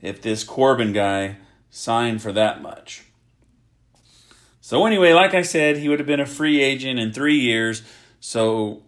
if 0.00 0.22
this 0.22 0.44
Corbin 0.44 0.92
guy 0.92 1.38
signed 1.68 2.22
for 2.22 2.30
that 2.30 2.62
much. 2.62 3.09
So, 4.70 4.86
anyway, 4.86 5.14
like 5.14 5.34
I 5.34 5.42
said, 5.42 5.78
he 5.78 5.88
would 5.88 5.98
have 5.98 6.06
been 6.06 6.20
a 6.20 6.26
free 6.26 6.62
agent 6.62 7.00
in 7.00 7.12
three 7.12 7.40
years. 7.40 7.82
So, 8.20 8.84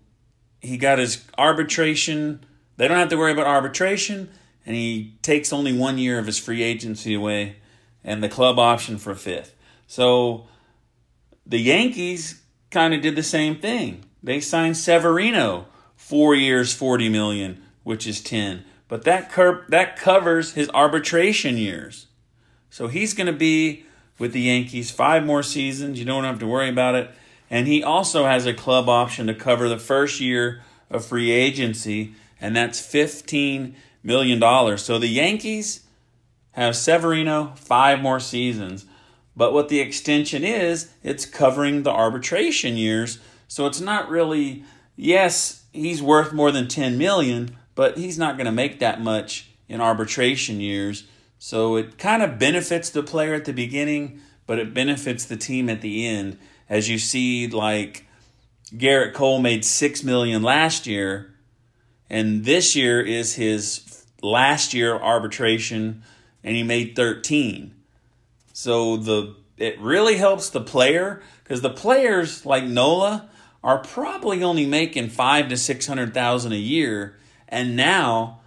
he 0.61 0.77
got 0.77 1.01
his 1.01 1.25
arbitration. 1.37 2.45
They 2.77 2.87
don't 2.87 2.99
have 2.99 3.09
to 3.09 3.17
worry 3.17 3.33
about 3.33 3.49
arbitration. 3.49 4.31
And 4.65 4.77
he 4.77 5.17
takes 5.23 5.53
only 5.53 5.77
one 5.77 5.99
year 5.99 6.21
of 6.21 6.27
his 6.27 6.39
free 6.39 6.62
agency 6.62 7.15
away 7.15 7.57
and 8.05 8.23
the 8.23 8.29
club 8.29 8.61
option 8.61 8.97
for 8.97 9.17
fifth. 9.17 9.57
So, 9.89 10.47
the 11.45 11.59
Yankees 11.59 12.41
kind 12.71 12.95
of 12.95 13.03
did 13.03 13.17
the 13.17 13.25
same 13.25 13.57
thing. 13.57 14.05
They 14.23 14.39
signed 14.39 14.77
Severino, 14.77 15.67
four 15.97 16.37
years, 16.37 16.73
40 16.73 17.09
million, 17.09 17.61
which 17.83 18.07
is 18.07 18.21
10. 18.21 18.65
But 18.87 19.03
that, 19.03 19.33
cur- 19.33 19.67
that 19.69 19.97
covers 19.97 20.53
his 20.53 20.71
arbitration 20.73 21.57
years. 21.57 22.07
So 22.71 22.87
he's 22.87 23.15
going 23.15 23.27
to 23.27 23.33
be 23.33 23.85
with 24.19 24.33
the 24.33 24.42
Yankees 24.42 24.90
five 24.90 25.25
more 25.25 25.42
seasons. 25.42 25.99
You 25.99 26.04
don't 26.04 26.25
have 26.25 26.38
to 26.40 26.47
worry 26.47 26.69
about 26.69 26.95
it. 26.95 27.11
And 27.50 27.66
he 27.66 27.83
also 27.83 28.25
has 28.25 28.47
a 28.47 28.54
club 28.54 28.88
option 28.88 29.26
to 29.26 29.35
cover 29.35 29.69
the 29.69 29.78
first 29.78 30.21
year 30.21 30.62
of 30.90 31.04
free 31.04 31.31
agency, 31.31 32.14
and 32.40 32.57
that's 32.57 32.81
$15 32.81 33.75
million. 34.02 34.78
So 34.78 34.99
the 34.99 35.09
Yankees 35.09 35.85
have 36.52 36.76
Severino 36.76 37.52
five 37.57 38.00
more 38.00 38.21
seasons. 38.21 38.87
But 39.37 39.52
what 39.52 39.69
the 39.69 39.81
extension 39.81 40.45
is, 40.45 40.90
it's 41.02 41.25
covering 41.25 41.83
the 41.83 41.90
arbitration 41.90 42.76
years. 42.76 43.19
So 43.49 43.66
it's 43.66 43.81
not 43.81 44.09
really, 44.09 44.64
yes, 44.97 45.64
he's 45.73 46.02
worth 46.02 46.33
more 46.33 46.50
than 46.50 46.69
10 46.69 46.99
million, 46.99 47.57
but 47.75 47.97
he's 47.97 48.19
not 48.19 48.37
going 48.37 48.47
to 48.47 48.52
make 48.52 48.78
that 48.81 49.00
much 49.00 49.50
in 49.69 49.81
arbitration 49.81 50.61
years. 50.61 51.05
So 51.44 51.74
it 51.74 51.98
kind 51.98 52.22
of 52.22 52.38
benefits 52.38 52.88
the 52.88 53.02
player 53.02 53.35
at 53.35 53.46
the 53.46 53.52
beginning, 53.52 54.20
but 54.46 54.61
it 54.61 54.72
benefits 54.72 55.24
the 55.24 55.37
team 55.37 55.68
at 55.68 55.81
the 55.81 56.07
end. 56.07 56.38
As 56.68 56.88
you 56.88 57.00
see, 57.00 57.48
like 57.48 58.07
Gerrit 58.72 59.12
Cole 59.12 59.40
made 59.40 59.64
six 59.64 60.05
million 60.05 60.44
last 60.44 60.87
year, 60.87 61.35
and 62.09 62.44
this 62.44 62.76
year 62.76 63.00
is 63.00 63.35
his 63.35 64.07
last 64.22 64.72
year 64.72 64.94
of 64.94 65.02
arbitration, 65.02 66.05
and 66.44 66.55
he 66.55 66.62
made 66.62 66.94
thirteen. 66.94 67.74
So 68.52 68.96
the 68.96 69.35
it 69.59 69.81
really 69.81 70.18
helps 70.18 70.48
the 70.48 70.61
player 70.61 71.22
because 71.42 71.61
the 71.61 71.70
players 71.70 72.46
like 72.46 72.62
Nola 72.62 73.28
are 73.64 73.78
probably 73.78 74.44
only 74.44 74.64
making 74.64 75.09
five 75.09 75.48
to 75.48 75.57
six 75.57 75.88
hundred 75.88 76.14
thousand 76.14 76.52
a 76.52 76.57
year, 76.57 77.18
and 77.48 77.74
now 77.74 78.41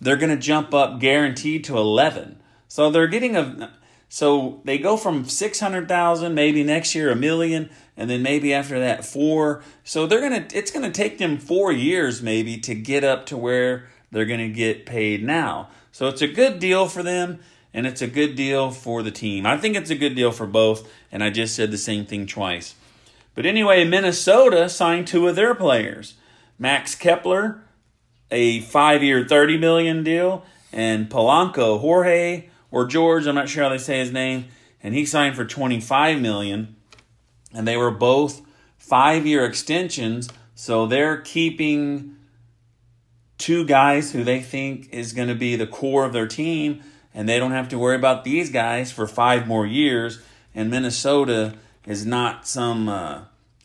they're 0.00 0.16
going 0.16 0.30
to 0.30 0.42
jump 0.42 0.72
up 0.72 0.98
guaranteed 0.98 1.64
to 1.64 1.76
11. 1.76 2.40
So 2.68 2.90
they're 2.90 3.06
getting 3.06 3.36
a 3.36 3.72
so 4.12 4.60
they 4.64 4.78
go 4.78 4.96
from 4.96 5.28
600,000 5.28 6.34
maybe 6.34 6.64
next 6.64 6.96
year 6.96 7.12
a 7.12 7.16
million 7.16 7.70
and 7.96 8.10
then 8.10 8.22
maybe 8.22 8.52
after 8.52 8.80
that 8.80 9.04
4. 9.04 9.62
So 9.84 10.06
they're 10.06 10.20
going 10.20 10.48
to 10.48 10.56
it's 10.56 10.70
going 10.70 10.90
to 10.90 10.90
take 10.90 11.18
them 11.18 11.38
4 11.38 11.72
years 11.72 12.22
maybe 12.22 12.58
to 12.58 12.74
get 12.74 13.04
up 13.04 13.26
to 13.26 13.36
where 13.36 13.88
they're 14.10 14.24
going 14.24 14.40
to 14.40 14.48
get 14.48 14.86
paid 14.86 15.22
now. 15.22 15.68
So 15.92 16.08
it's 16.08 16.22
a 16.22 16.28
good 16.28 16.58
deal 16.58 16.88
for 16.88 17.02
them 17.02 17.40
and 17.72 17.86
it's 17.86 18.02
a 18.02 18.08
good 18.08 18.34
deal 18.34 18.70
for 18.70 19.02
the 19.02 19.12
team. 19.12 19.46
I 19.46 19.56
think 19.56 19.76
it's 19.76 19.90
a 19.90 19.96
good 19.96 20.16
deal 20.16 20.32
for 20.32 20.46
both 20.46 20.90
and 21.12 21.22
I 21.22 21.30
just 21.30 21.54
said 21.54 21.70
the 21.70 21.78
same 21.78 22.06
thing 22.06 22.26
twice. 22.26 22.74
But 23.34 23.46
anyway, 23.46 23.84
Minnesota 23.84 24.68
signed 24.68 25.06
two 25.06 25.28
of 25.28 25.36
their 25.36 25.54
players. 25.54 26.14
Max 26.58 26.94
Kepler 26.94 27.62
a 28.30 28.60
five 28.60 29.02
year, 29.02 29.24
30 29.26 29.58
million 29.58 30.02
deal, 30.02 30.44
and 30.72 31.08
Polanco, 31.08 31.80
Jorge 31.80 32.48
or 32.70 32.86
George, 32.86 33.26
I'm 33.26 33.34
not 33.34 33.48
sure 33.48 33.64
how 33.64 33.70
they 33.70 33.78
say 33.78 33.98
his 33.98 34.12
name, 34.12 34.46
and 34.82 34.94
he 34.94 35.04
signed 35.04 35.36
for 35.36 35.44
25 35.44 36.20
million. 36.20 36.76
And 37.52 37.66
they 37.66 37.76
were 37.76 37.90
both 37.90 38.42
five 38.78 39.26
year 39.26 39.44
extensions, 39.44 40.28
so 40.54 40.86
they're 40.86 41.20
keeping 41.20 42.16
two 43.38 43.64
guys 43.64 44.12
who 44.12 44.22
they 44.22 44.40
think 44.40 44.88
is 44.92 45.12
going 45.12 45.28
to 45.28 45.34
be 45.34 45.56
the 45.56 45.66
core 45.66 46.04
of 46.04 46.12
their 46.12 46.28
team, 46.28 46.82
and 47.12 47.28
they 47.28 47.38
don't 47.38 47.52
have 47.52 47.68
to 47.70 47.78
worry 47.78 47.96
about 47.96 48.22
these 48.22 48.50
guys 48.50 48.92
for 48.92 49.06
five 49.06 49.48
more 49.48 49.66
years. 49.66 50.20
And 50.54 50.70
Minnesota 50.70 51.54
is 51.86 52.06
not 52.06 52.46
some 52.46 52.88
uh, 52.88 53.22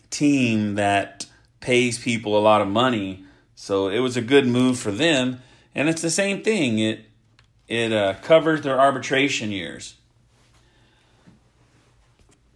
team 0.10 0.76
that 0.76 1.28
pays 1.60 2.00
people 2.00 2.38
a 2.38 2.40
lot 2.40 2.62
of 2.62 2.68
money 2.68 3.25
so 3.56 3.88
it 3.88 4.00
was 4.00 4.18
a 4.18 4.22
good 4.22 4.46
move 4.46 4.78
for 4.78 4.92
them, 4.92 5.42
and 5.74 5.90
it's 5.90 6.02
the 6.02 6.10
same 6.10 6.44
thing. 6.44 6.80
It 6.80 7.06
it 7.68 7.92
uh, 7.92 8.16
covers 8.22 8.62
their 8.62 8.80
arbitration 8.80 9.52
years. 9.52 9.96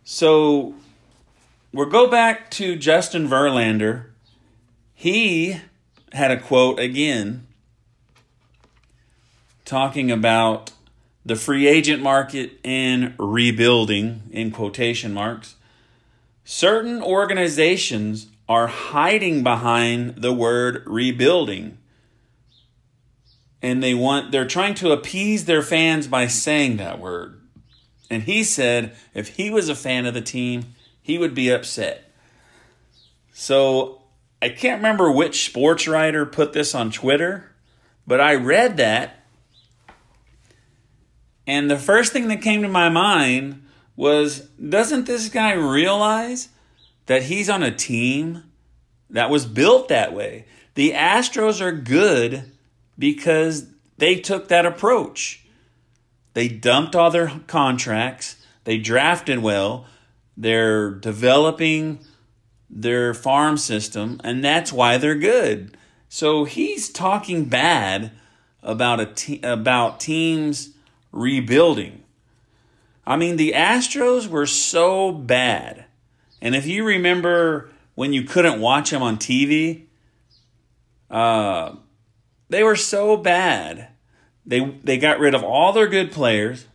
So 0.04 0.76
we'll 1.74 1.90
go 1.90 2.08
back 2.08 2.52
to 2.52 2.76
Justin 2.76 3.28
Verlander. 3.28 4.06
He 4.94 5.62
had 6.12 6.32
a 6.32 6.40
quote 6.40 6.80
again 6.80 7.48
talking 9.66 10.12
about 10.12 10.72
the 11.26 11.36
free 11.36 11.68
agent 11.68 12.02
market 12.02 12.60
and 12.66 13.14
rebuilding 13.20 14.24
in 14.32 14.52
quotation 14.52 15.14
marks. 15.14 15.56
Certain 16.44 17.04
organizations 17.04 18.28
are 18.50 18.66
hiding 18.66 19.44
behind 19.44 20.16
the 20.16 20.34
word 20.34 20.82
rebuilding. 20.88 21.78
And 23.62 23.84
they 23.84 23.94
want 23.94 24.32
they're 24.32 24.48
trying 24.48 24.74
to 24.76 24.92
appease 24.92 25.46
their 25.46 25.62
fans 25.62 26.08
by 26.08 26.26
saying 26.26 26.78
that 26.78 27.00
word. 27.00 27.40
And 28.10 28.24
he 28.24 28.44
said 28.44 28.96
if 29.14 29.36
he 29.36 29.52
was 29.52 29.70
a 29.70 29.76
fan 29.76 30.08
of 30.08 30.16
the 30.16 30.22
team, 30.22 30.74
he 31.00 31.20
would 31.20 31.36
be 31.36 31.50
upset. 31.50 32.12
So 33.34 34.02
I 34.42 34.50
can't 34.50 34.80
remember 34.80 35.12
which 35.12 35.46
sports 35.46 35.88
writer 35.88 36.26
put 36.26 36.54
this 36.54 36.74
on 36.74 36.92
Twitter, 36.92 37.52
but 38.08 38.20
I 38.20 38.36
read 38.36 38.78
that. 38.78 39.24
And 41.46 41.70
the 41.70 41.78
first 41.78 42.14
thing 42.14 42.30
that 42.30 42.42
came 42.42 42.62
to 42.64 42.68
my 42.68 42.90
mind 42.90 43.66
was 43.96 44.40
doesn't 44.58 45.06
this 45.06 45.30
guy 45.30 45.52
realize 45.54 46.50
that 47.10 47.24
he's 47.24 47.50
on 47.50 47.64
a 47.64 47.76
team 47.76 48.44
that 49.10 49.32
was 49.32 49.44
built 49.48 49.88
that 49.88 50.14
way. 50.14 50.46
The 50.76 50.92
Astros 50.92 51.60
are 51.60 51.72
good 51.72 52.52
because 53.00 53.66
they 53.98 54.18
took 54.18 54.48
that 54.50 54.68
approach. 54.68 55.44
They 56.36 56.48
dumped 56.48 56.96
all 56.96 57.10
their 57.10 57.42
contracts, 57.48 58.36
they 58.64 58.78
drafted 58.78 59.40
well, 59.40 59.88
they're 60.38 60.92
developing 60.92 61.98
their 62.70 63.16
farm 63.16 63.58
system, 63.58 64.22
and 64.24 64.46
that's 64.46 64.72
why 64.72 64.98
they're 64.98 65.16
good. 65.16 65.76
So 66.10 66.44
he's 66.44 66.90
talking 66.90 67.46
bad 67.46 68.12
about 68.62 69.00
a 69.00 69.08
te- 69.08 69.42
about 69.42 70.00
teams 70.00 70.76
rebuilding. 71.12 72.04
I 73.08 73.18
mean, 73.18 73.38
the 73.38 73.54
Astros 73.54 74.28
were 74.28 74.46
so 74.46 75.12
bad 75.12 75.86
and 76.42 76.56
if 76.56 76.66
you 76.66 76.86
remember 76.86 77.70
when 77.96 78.14
you 78.14 78.24
couldn't 78.24 78.62
watch 78.62 78.92
them 78.92 79.02
on 79.04 79.18
TV, 79.18 79.86
uh, 81.10 81.76
they 82.50 82.64
were 82.64 82.76
so 82.76 83.18
bad 83.18 83.90
They 84.46 84.62
they 84.84 84.98
got 84.98 85.20
rid 85.20 85.36
of 85.36 85.44
all 85.44 85.74
their 85.74 85.88
good 85.88 86.12
players. 86.12 86.66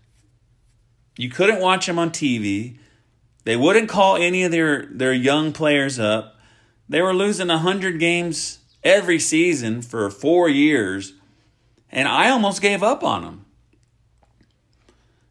You 1.16 1.28
couldn't 1.30 1.60
watch 1.60 1.86
them 1.86 1.98
on 1.98 2.10
TV. 2.10 2.78
They 3.44 3.56
wouldn't 3.56 3.88
call 3.88 4.16
any 4.16 4.44
of 4.44 4.52
their 4.52 4.86
their 4.86 5.12
young 5.12 5.52
players 5.52 5.98
up. 5.98 6.36
They 6.88 7.00
were 7.00 7.14
losing 7.14 7.48
100 7.48 7.98
games 7.98 8.58
every 8.82 9.18
season 9.18 9.80
for 9.80 10.10
4 10.10 10.50
years, 10.50 11.14
and 11.90 12.06
I 12.06 12.28
almost 12.28 12.60
gave 12.60 12.82
up 12.82 13.02
on 13.02 13.22
them. 13.22 13.44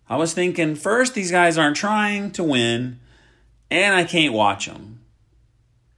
I 0.10 0.17
was 0.17 0.34
thinking 0.34 0.76
first 0.76 1.13
these 1.13 1.32
guys 1.32 1.58
aren't 1.58 1.78
trying 1.78 2.32
to 2.32 2.43
win 2.43 3.00
and 3.74 3.96
I 3.96 4.04
can't 4.04 4.34
watch 4.34 4.68
them. 4.68 5.00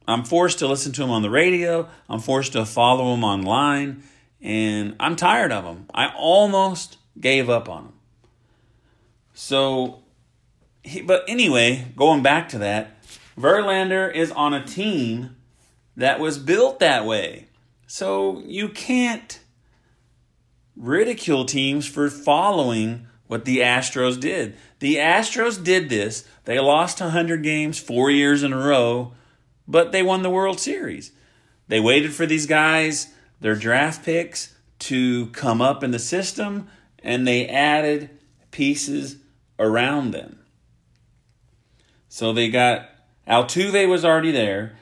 I'm 0.08 0.24
forced 0.24 0.60
to 0.60 0.68
listen 0.68 0.94
to 0.94 1.02
them 1.02 1.12
on 1.12 1.24
the 1.24 1.30
radio. 1.30 1.90
I'm 2.08 2.22
forced 2.22 2.54
to 2.54 2.66
follow 2.66 3.12
them 3.12 3.26
online, 3.26 4.04
and 4.40 4.96
I'm 4.98 5.18
tired 5.18 5.52
of 5.52 5.66
them. 5.66 5.88
I 5.94 6.14
almost 6.16 6.98
gave 7.20 7.50
up 7.50 7.68
on 7.68 7.84
them. 7.84 7.94
So, 9.34 10.04
but 11.04 11.26
anyway, 11.28 11.88
going 11.98 12.24
back 12.24 12.48
to 12.50 12.60
that, 12.60 13.04
Verlander 13.38 14.14
is 14.14 14.32
on 14.32 14.54
a 14.54 14.66
team 14.66 15.36
that 15.98 16.22
was 16.22 16.38
built 16.38 16.80
that 16.80 17.06
way. 17.06 17.48
So 17.88 18.42
you 18.46 18.70
can't 18.70 19.38
ridicule 20.78 21.44
teams 21.44 21.86
for 21.86 22.10
following 22.10 23.08
what 23.28 23.44
the 23.44 23.58
Astros 23.58 24.18
did. 24.18 24.56
The 24.86 24.98
Astros 24.98 25.64
did 25.64 25.90
this. 25.90 26.28
They 26.44 26.60
lost 26.60 27.02
100 27.02 27.42
games 27.42 27.80
four 27.80 28.12
years 28.12 28.44
in 28.44 28.54
a 28.54 28.58
row 28.58 29.14
but 29.68 29.92
they 29.92 30.04
won 30.04 30.22
the 30.22 30.30
World 30.30 30.60
Series. 30.60 31.12
They 31.68 31.80
waited 31.80 32.14
for 32.14 32.26
these 32.26 32.46
guys, 32.46 33.14
their 33.40 33.56
draft 33.56 34.06
picks, 34.06 34.54
to 34.78 35.28
come 35.28 35.62
up 35.62 35.84
in 35.84 35.92
the 35.92 36.00
system, 36.00 36.68
and 37.00 37.28
they 37.28 37.48
added 37.48 38.10
pieces 38.52 39.18
around 39.58 40.12
them. 40.12 40.40
So 42.08 42.34
they 42.34 42.50
got 42.50 42.90
Altuve 43.28 43.90
was 43.90 44.06
already 44.06 44.32
there. 44.32 44.76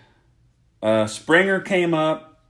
Uh, 0.82 1.08
Springer 1.08 1.62
came 1.62 1.94
up, 1.94 2.42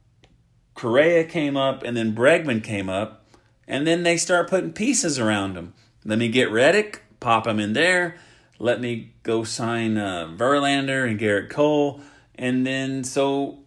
Correa 0.74 1.24
came 1.24 1.56
up, 1.56 1.84
and 1.84 1.96
then 1.96 2.16
Bregman 2.16 2.64
came 2.64 2.90
up, 2.90 3.28
and 3.68 3.86
then 3.86 4.04
they 4.04 4.18
start 4.18 4.50
putting 4.50 4.74
pieces 4.74 5.20
around 5.20 5.54
them. 5.54 5.74
Let 6.04 6.18
me 6.18 6.30
get 6.30 6.52
Reddick, 6.52 7.04
pop 7.24 7.48
him 7.48 7.60
in 7.60 7.74
there. 7.74 8.18
Let 8.60 8.80
me 8.80 9.14
go 9.24 9.44
sign 9.44 9.98
uh, 9.98 10.28
Verlander 10.38 11.10
and 11.10 11.20
Gerrit 11.20 11.50
Cole. 11.50 12.02
And 12.36 12.66
then 12.66 13.04
so, 13.04 13.60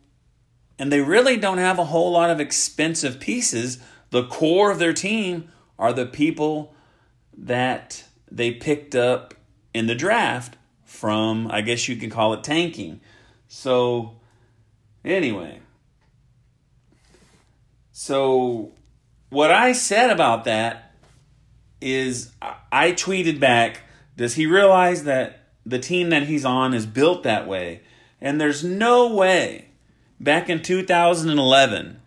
and 0.79 0.93
they 0.93 1.01
really 1.01 1.37
don't 1.37 1.59
have 1.59 1.79
a 1.79 1.85
whole 1.87 2.13
lot 2.13 2.31
of 2.31 2.41
expensive 2.41 3.19
pieces. 3.19 3.79
The 4.11 4.25
core 4.25 4.71
of 4.71 4.79
their 4.79 4.93
team 4.93 5.51
are 5.79 5.93
the 5.93 6.07
people 6.07 6.75
that 7.37 8.05
they 8.31 8.53
picked 8.53 8.95
up 8.95 9.35
in 9.75 9.87
the 9.87 9.95
draft 9.95 10.57
from, 10.85 11.49
I 11.51 11.61
guess 11.61 11.89
you 11.89 11.97
can 11.97 12.11
call 12.11 12.33
it 12.33 12.43
tanking. 12.43 13.01
So, 13.49 14.17
anyway. 15.05 15.61
So, 17.93 18.73
what 19.31 19.51
I 19.51 19.73
said 19.73 20.11
about 20.11 20.45
that 20.45 20.86
is 21.81 22.33
I 22.41 22.93
tweeted 22.93 23.41
back, 23.41 23.83
does 24.17 24.35
he 24.35 24.47
realize 24.47 25.05
that 25.05 25.41
the 25.65 25.79
team 25.79 26.11
that 26.11 26.25
he's 26.25 26.45
on 26.45 26.75
is 26.75 26.87
built 26.87 27.23
that 27.25 27.47
way? 27.47 27.83
And 28.21 28.41
there's 28.41 28.65
no 28.65 29.15
way 29.15 29.69
back 30.19 30.49
in 30.49 30.63
2011 30.63 32.01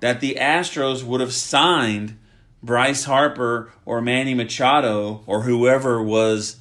that 0.00 0.20
the 0.20 0.36
Astros 0.38 1.02
would 1.02 1.20
have 1.20 1.32
signed 1.32 2.18
Bryce 2.62 3.04
Harper 3.04 3.72
or 3.84 4.00
Manny 4.00 4.34
Machado 4.34 5.22
or 5.26 5.42
whoever 5.42 6.02
was 6.02 6.56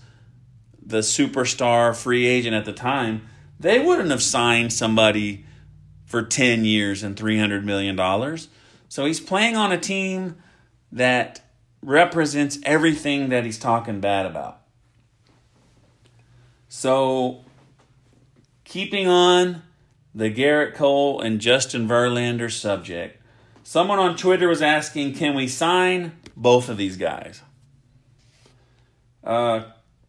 the 0.81 0.99
superstar 0.99 1.95
free 1.95 2.25
agent 2.25 2.55
at 2.55 2.65
the 2.65 2.73
time. 2.73 3.27
They 3.59 3.79
wouldn't 3.79 4.11
have 4.11 4.21
signed 4.21 4.71
somebody 4.71 5.45
for 6.05 6.21
10 6.21 6.63
years 6.63 7.03
and 7.03 7.15
$300 7.15 7.63
million. 7.63 7.97
So 8.87 9.05
he's 9.05 9.19
playing 9.19 9.55
on 9.55 9.71
a 9.71 9.77
team 9.77 10.37
that 10.91 11.41
represents 11.85 12.59
everything 12.63 13.29
that 13.29 13.45
he's 13.45 13.59
talking 13.59 13.99
bad 14.01 14.25
about. 14.25 14.61
So 16.67 17.45
Keeping 18.65 19.07
on 19.07 19.61
the 20.13 20.33
Gerrit 20.33 20.73
Cole 20.73 21.21
and 21.21 21.39
Justin 21.39 21.87
Verlander 21.87 22.51
subject, 22.51 23.21
someone 23.63 23.99
on 23.99 24.17
Twitter 24.17 24.49
was 24.49 24.61
asking, 24.61 25.13
can 25.13 25.35
we 25.35 25.47
sign 25.47 26.13
both 26.35 26.67
of 26.67 26.75
these 26.75 26.97
guys? 26.97 27.41
Uh, 29.23 29.65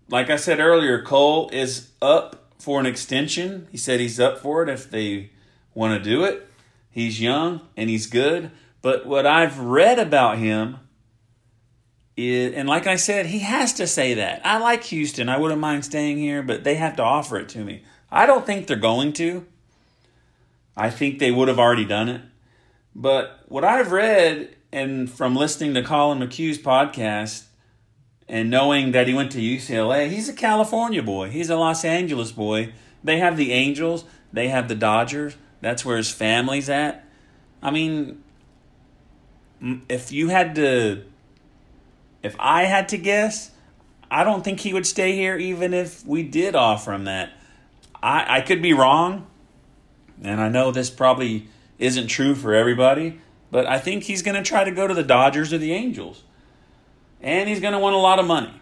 like 0.09 0.31
I 0.31 0.37
said 0.37 0.59
earlier, 0.59 1.03
Cole 1.03 1.51
is 1.53 1.91
up 2.01 2.51
for 2.59 2.81
an 2.81 2.87
extension. 2.87 3.69
He 3.71 3.77
said 3.77 4.01
he's 4.01 4.19
up 4.19 4.39
for 4.39 4.63
it 4.63 4.69
if 4.71 4.91
they 4.91 5.31
want 5.75 6.03
to 6.03 6.11
do 6.11 6.25
it. 6.25 6.49
He's 6.91 7.21
young 7.21 7.61
and 7.77 7.91
he's 7.91 8.07
good. 8.07 8.51
But 8.81 9.07
what 9.07 9.27
I've 9.27 9.59
read 9.59 9.99
about 9.99 10.39
him 10.39 10.79
is, 12.17 12.55
and 12.55 12.69
like 12.69 12.87
I 12.87 12.97
said, 12.97 13.27
he 13.27 13.41
has 13.41 13.75
to 13.75 13.87
say 13.87 14.15
that. 14.15 14.41
I 14.45 14.59
like 14.59 14.85
Houston. 14.85 15.29
I 15.29 15.39
wouldn't 15.39 15.61
mind 15.61 15.85
staying 15.85 16.19
here, 16.19 16.43
but 16.43 16.65
they 16.65 16.77
have 16.77 16.97
to 16.97 17.03
offer 17.03 17.37
it 17.39 17.49
to 17.51 17.65
me. 17.65 17.83
I 18.11 18.27
don't 18.27 18.47
think 18.47 18.67
they're 18.67 18.77
going 18.77 19.13
to. 19.15 19.47
I 20.77 20.91
think 20.91 21.19
they 21.19 21.31
would 21.31 21.49
have 21.49 21.59
already 21.59 21.85
done 21.85 22.09
it. 22.09 22.23
But 22.95 23.41
what 23.49 23.65
I've 23.65 23.93
read 23.93 24.57
and 24.73 25.11
from 25.11 25.37
listening 25.37 25.75
to 25.75 25.83
Collin 25.83 26.19
McHugh's 26.19 26.59
podcast 26.59 27.45
and 28.29 28.51
knowing 28.51 28.93
that 28.93 29.07
he 29.07 29.15
went 29.15 29.33
to 29.33 29.39
UCLA, 29.39 30.09
he's 30.09 30.29
a 30.29 30.33
California 30.33 31.03
boy. 31.03 31.31
He's 31.31 31.51
a 31.51 31.57
Los 31.57 31.85
Angeles 31.85 32.33
boy. 32.33 32.73
They 33.05 33.19
have 33.19 33.37
the 33.37 33.53
Angels, 33.53 34.05
they 34.33 34.49
have 34.49 34.69
the 34.69 34.75
Dodgers. 34.75 35.37
That's 35.61 35.85
where 35.85 35.97
his 35.97 36.11
family's 36.11 36.69
at. 36.69 37.07
I 37.63 37.71
mean, 37.71 38.23
if 39.89 40.13
you 40.13 40.29
had 40.29 40.55
to, 40.57 41.05
if 42.27 42.37
I 42.39 42.65
had 42.65 42.89
to 42.91 42.99
guess, 42.99 43.53
I 44.11 44.25
don't 44.25 44.45
think 44.45 44.61
he 44.61 44.73
would 44.75 44.87
stay 44.87 45.13
here 45.13 45.37
even 45.39 45.73
if 45.73 46.05
we 46.05 46.23
did 46.23 46.55
offer 46.55 46.93
him 46.93 47.05
that. 47.05 47.33
I, 48.03 48.39
I 48.39 48.41
could 48.43 48.61
be 48.61 48.73
wrong, 48.73 49.27
and 50.23 50.41
I 50.41 50.49
know 50.49 50.71
this 50.71 50.91
probably 50.91 51.49
isn't 51.79 52.09
true 52.09 52.35
for 52.35 52.55
everybody, 52.55 53.21
but 53.51 53.67
I 53.67 53.79
think 53.79 54.05
he's 54.05 54.23
going 54.23 54.37
to 54.37 54.43
try 54.43 54.65
to 54.65 54.71
go 54.71 54.87
to 54.87 54.95
the 54.95 55.03
Dodgers 55.03 55.53
or 55.53 55.59
the 55.59 55.73
Angels. 55.73 56.23
And 57.23 57.49
he's 57.49 57.61
going 57.61 57.73
to 57.73 57.79
want 57.79 57.95
a 57.95 57.99
lot 57.99 58.19
of 58.19 58.27
money. 58.27 58.61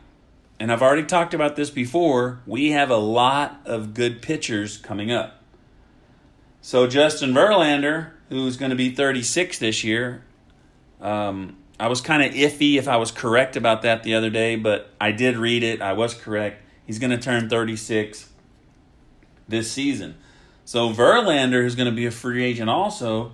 And 0.61 0.71
I've 0.71 0.83
already 0.83 1.05
talked 1.05 1.35
about 1.35 1.57
this 1.57 1.71
before. 1.71 2.41
We 2.47 2.71
have 2.71 2.91
a 2.91 2.97
lot 2.97 3.61
of 3.65 3.93
good 3.93 4.23
pitchers 4.23 4.77
coming 4.77 5.11
up. 5.11 5.43
So 6.61 6.87
Justin 6.87 7.33
Verlander, 7.33 8.11
who's 8.29 8.57
going 8.57 8.71
to 8.71 8.77
be 8.77 8.91
36 8.91 9.59
this 9.59 9.83
year, 9.83 10.25
um, 11.01 11.57
I 11.79 11.89
was 11.89 12.01
kind 12.01 12.23
of 12.23 12.33
iffy 12.33 12.77
if 12.77 12.87
I 12.87 12.97
was 12.97 13.11
correct 13.11 13.57
about 13.57 13.83
that 13.83 14.03
the 14.03 14.15
other 14.15 14.31
day, 14.31 14.57
but 14.57 14.91
I 15.01 15.13
did 15.13 15.37
read 15.37 15.63
it. 15.63 15.83
I 15.83 15.93
was 15.93 16.15
correct. 16.15 16.63
He's 16.87 16.99
going 16.99 17.11
to 17.11 17.19
turn 17.19 17.49
36 17.49 18.31
this 19.49 19.71
season. 19.71 20.17
So 20.65 20.91
Verlander, 20.91 21.65
is 21.65 21.75
going 21.75 21.91
to 21.91 21.95
be 21.95 22.07
a 22.07 22.11
free 22.11 22.45
agent 22.45 22.71
also, 22.71 23.33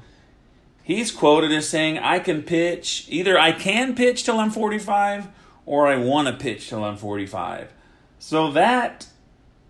he's 0.82 1.12
quoted 1.12 1.52
as 1.52 1.68
saying, 1.68 1.98
I 1.98 2.18
can 2.18 2.42
pitch, 2.42 3.06
either 3.08 3.38
I 3.38 3.52
can 3.52 3.94
pitch 3.94 4.24
till 4.24 4.38
I'm 4.38 4.50
45 4.50 5.28
or 5.66 5.86
I 5.86 5.96
want 5.96 6.28
to 6.28 6.34
pitch 6.34 6.68
till 6.68 6.82
I'm 6.82 6.96
45. 6.96 7.72
So 8.18 8.50
that 8.52 9.06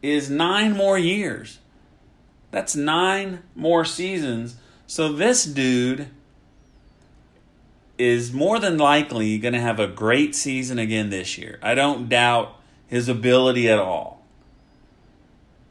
is 0.02 0.30
nine 0.30 0.76
more 0.76 0.98
years. 0.98 1.58
That's 2.50 2.74
nine 2.74 3.42
more 3.54 3.84
seasons. 3.84 4.56
So 4.86 5.12
this 5.12 5.44
dude 5.44 6.08
is 8.00 8.32
more 8.32 8.58
than 8.58 8.78
likely 8.78 9.36
going 9.36 9.52
to 9.52 9.60
have 9.60 9.78
a 9.78 9.86
great 9.86 10.34
season 10.34 10.78
again 10.78 11.10
this 11.10 11.36
year. 11.36 11.58
I 11.62 11.74
don't 11.74 12.08
doubt 12.08 12.56
his 12.86 13.10
ability 13.10 13.68
at 13.68 13.78
all. 13.78 14.24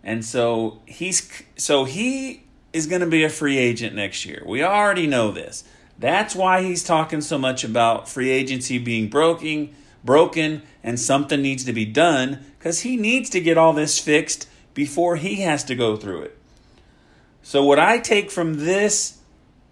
And 0.03 0.23
so 0.23 0.79
he's 0.85 1.29
so 1.57 1.85
he 1.85 2.43
is 2.71 2.85
going 2.85 3.01
to 3.01 3.07
be 3.07 3.23
a 3.23 3.29
free 3.29 3.57
agent 3.57 3.95
next 3.95 4.25
year. 4.25 4.43
We 4.45 4.63
already 4.63 5.07
know 5.07 5.31
this. 5.31 5.63
That's 5.97 6.35
why 6.35 6.61
he's 6.61 6.83
talking 6.83 7.21
so 7.21 7.37
much 7.37 7.63
about 7.63 8.07
free 8.07 8.29
agency 8.29 8.77
being 8.77 9.09
broken, 9.09 9.75
broken 10.03 10.61
and 10.83 10.99
something 10.99 11.41
needs 11.41 11.65
to 11.65 11.73
be 11.73 11.85
done 11.85 12.45
cuz 12.59 12.81
he 12.81 12.95
needs 12.95 13.29
to 13.31 13.41
get 13.41 13.57
all 13.57 13.73
this 13.73 13.97
fixed 13.97 14.47
before 14.75 15.15
he 15.15 15.37
has 15.37 15.63
to 15.63 15.75
go 15.75 15.97
through 15.97 16.21
it. 16.21 16.37
So 17.41 17.63
what 17.63 17.79
I 17.79 17.97
take 17.97 18.29
from 18.29 18.65
this 18.65 19.17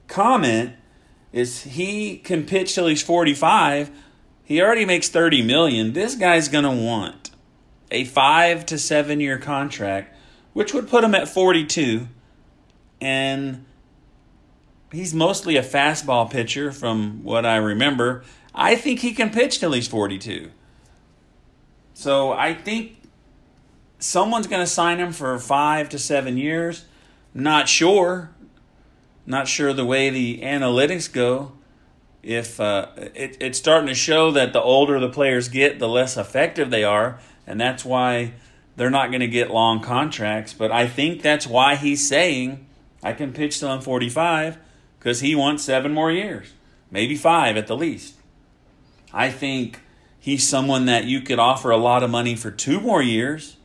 comment 0.08 0.74
is 1.32 1.64
he 1.64 2.18
can 2.18 2.46
pitch 2.46 2.76
till 2.76 2.88
he's 2.88 3.04
45. 3.04 3.92
He 4.44 4.62
already 4.62 4.86
makes 4.86 5.10
30 5.10 5.42
million. 5.42 5.94
This 5.94 6.16
guy's 6.16 6.48
going 6.48 6.64
to 6.64 6.72
want 6.72 7.32
a 7.92 8.06
5 8.06 8.66
to 8.68 8.78
7 8.78 9.20
year 9.20 9.38
contract 9.38 10.14
which 10.58 10.74
would 10.74 10.90
put 10.90 11.04
him 11.04 11.14
at 11.14 11.28
42. 11.28 12.08
And 13.00 13.64
he's 14.92 15.14
mostly 15.14 15.56
a 15.56 15.62
fastball 15.62 16.28
pitcher 16.28 16.72
from 16.72 17.24
what 17.24 17.46
I 17.46 17.58
remember. 17.58 18.24
I 18.56 18.76
think 18.76 19.02
he 19.02 19.14
can 19.14 19.30
pitch 19.30 19.60
till 19.60 19.74
he's 19.74 19.88
42. 19.88 20.50
So 21.94 22.32
I 22.32 22.56
think 22.56 22.98
someone's 24.00 24.48
going 24.48 24.64
to 24.64 24.68
sign 24.68 24.98
him 24.98 25.12
for 25.12 25.38
five 25.38 25.90
to 25.90 26.00
seven 26.00 26.38
years. 26.38 26.86
Not 27.36 27.70
sure. 27.70 28.32
Not 29.28 29.50
sure 29.50 29.74
the 29.74 29.86
way 29.86 30.10
the 30.10 30.40
analytics 30.42 31.12
go. 31.12 31.52
If 32.24 32.60
uh, 32.62 32.88
it, 32.96 33.38
it's 33.42 33.60
starting 33.60 33.88
to 33.88 33.94
show 33.94 34.32
that 34.32 34.54
the 34.54 34.62
older 34.62 35.00
the 35.00 35.10
players 35.10 35.50
get, 35.50 35.80
the 35.80 35.90
less 35.90 36.16
effective 36.16 36.72
they 36.72 36.86
are, 36.86 37.20
and 37.46 37.60
that's 37.60 37.84
why 37.84 38.34
they're 38.78 38.90
not 38.90 39.10
going 39.10 39.20
to 39.20 39.28
get 39.28 39.52
long 39.52 39.82
contracts. 39.82 40.54
But 40.54 40.72
I 40.72 40.88
think 40.88 41.22
that's 41.22 41.46
why 41.46 41.76
he's 41.76 42.08
saying 42.08 42.66
I 43.04 43.12
can 43.12 43.34
pitch 43.34 43.60
till 43.60 43.70
I'm 43.70 43.82
45 43.82 44.58
because 44.98 45.20
he 45.20 45.36
wants 45.36 45.64
seven 45.64 45.94
more 45.94 46.12
years, 46.12 46.54
maybe 46.90 47.16
five 47.16 47.58
at 47.58 47.68
the 47.68 47.76
least. 47.76 48.16
I 49.14 49.30
think 49.30 49.82
he's 50.18 50.48
someone 50.48 50.86
that 50.86 51.04
you 51.04 51.20
could 51.20 51.40
offer 51.40 51.70
a 51.70 51.78
lot 51.78 52.02
of 52.02 52.10
money 52.10 52.36
for 52.36 52.50
two 52.50 52.80
more 52.80 53.02
years, 53.02 53.58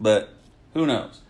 but 0.00 0.34
who 0.74 0.86
knows? 0.86 1.20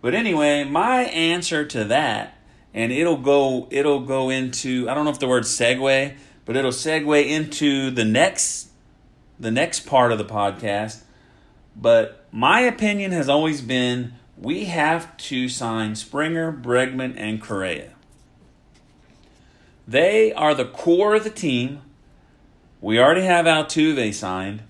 But 0.00 0.14
anyway, 0.14 0.64
my 0.64 1.02
answer 1.02 1.66
to 1.66 1.84
that, 1.84 2.36
and 2.74 2.92
it'll 2.92 3.16
go 3.16 3.66
it'll 3.70 4.00
go 4.00 4.30
into 4.30 4.88
I 4.88 4.94
don't 4.94 5.04
know 5.04 5.10
if 5.10 5.18
the 5.18 5.28
word 5.28 5.44
segue, 5.44 6.16
but 6.44 6.56
it'll 6.56 6.70
segue 6.70 7.26
into 7.26 7.90
the 7.90 8.04
next 8.04 8.68
the 9.38 9.50
next 9.50 9.80
part 9.86 10.12
of 10.12 10.18
the 10.18 10.24
podcast. 10.24 11.02
But 11.74 12.26
my 12.30 12.60
opinion 12.60 13.12
has 13.12 13.28
always 13.28 13.62
been 13.62 14.14
we 14.36 14.66
have 14.66 15.16
to 15.18 15.48
sign 15.48 15.94
Springer, 15.94 16.52
Bregman, 16.52 17.14
and 17.16 17.42
Correa. 17.42 17.92
They 19.86 20.32
are 20.32 20.54
the 20.54 20.64
core 20.64 21.14
of 21.14 21.24
the 21.24 21.30
team. 21.30 21.82
We 22.80 22.98
already 22.98 23.24
have 23.24 23.44
Altuve 23.44 24.14
signed, 24.14 24.62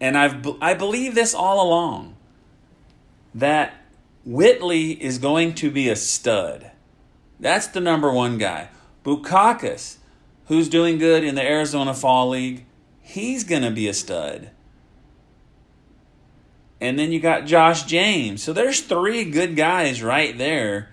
and 0.00 0.16
I've 0.16 0.46
I 0.60 0.74
believe 0.74 1.14
this 1.14 1.34
all 1.34 1.66
along 1.66 2.14
that 3.34 3.74
Whitley 4.24 4.92
is 4.92 5.18
going 5.18 5.54
to 5.54 5.70
be 5.70 5.88
a 5.88 5.96
stud. 5.96 6.70
That's 7.44 7.66
the 7.66 7.80
number 7.80 8.10
one 8.10 8.38
guy. 8.38 8.70
Bukauskas, 9.04 9.98
who's 10.46 10.68
doing 10.68 10.98
good 10.98 11.22
in 11.22 11.34
the 11.34 11.42
Arizona 11.46 11.94
Fall 11.94 12.30
League, 12.30 12.64
he's 13.00 13.44
going 13.44 13.62
to 13.62 13.70
be 13.70 13.86
a 13.86 13.94
stud. 13.94 14.50
And 16.80 16.98
then 16.98 17.12
you 17.12 17.20
got 17.20 17.44
Josh 17.44 17.84
James. 17.84 18.42
So 18.42 18.52
there's 18.52 18.80
three 18.80 19.24
good 19.24 19.56
guys 19.56 20.02
right 20.02 20.36
there. 20.36 20.88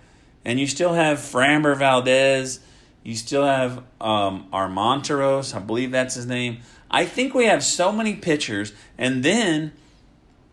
And 0.45 0.59
you 0.59 0.67
still 0.67 0.93
have 0.93 1.17
Framber 1.17 1.75
Valdez 1.75 2.59
you 3.03 3.15
still 3.15 3.45
have 3.45 3.83
um, 3.99 4.47
Armenteros, 4.53 5.55
I 5.55 5.59
believe 5.59 5.91
that's 5.91 6.15
his 6.15 6.27
name. 6.27 6.59
I 6.89 7.05
think 7.05 7.33
we 7.33 7.45
have 7.45 7.63
so 7.63 7.91
many 7.91 8.15
pitchers, 8.15 8.73
and 8.97 9.23
then 9.23 9.71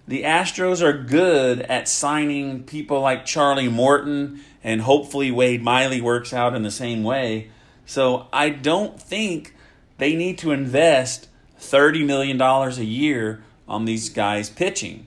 the 0.06 0.22
Astros 0.22 0.80
are 0.80 0.94
good 0.94 1.60
at 1.62 1.88
signing 1.88 2.62
people 2.62 3.00
like 3.00 3.26
Charlie 3.26 3.68
Morton, 3.68 4.40
and 4.62 4.82
hopefully 4.82 5.30
Wade 5.30 5.62
Miley 5.62 6.00
works 6.00 6.32
out 6.32 6.54
in 6.54 6.62
the 6.62 6.70
same 6.70 7.02
way. 7.02 7.50
So 7.86 8.26
I 8.32 8.50
don't 8.50 9.00
think 9.00 9.54
they 9.98 10.14
need 10.14 10.38
to 10.38 10.50
invest 10.50 11.28
$30 11.60 12.04
million 12.04 12.40
a 12.40 12.70
year 12.82 13.42
on 13.66 13.84
these 13.84 14.08
guys 14.08 14.50
pitching. 14.50 15.06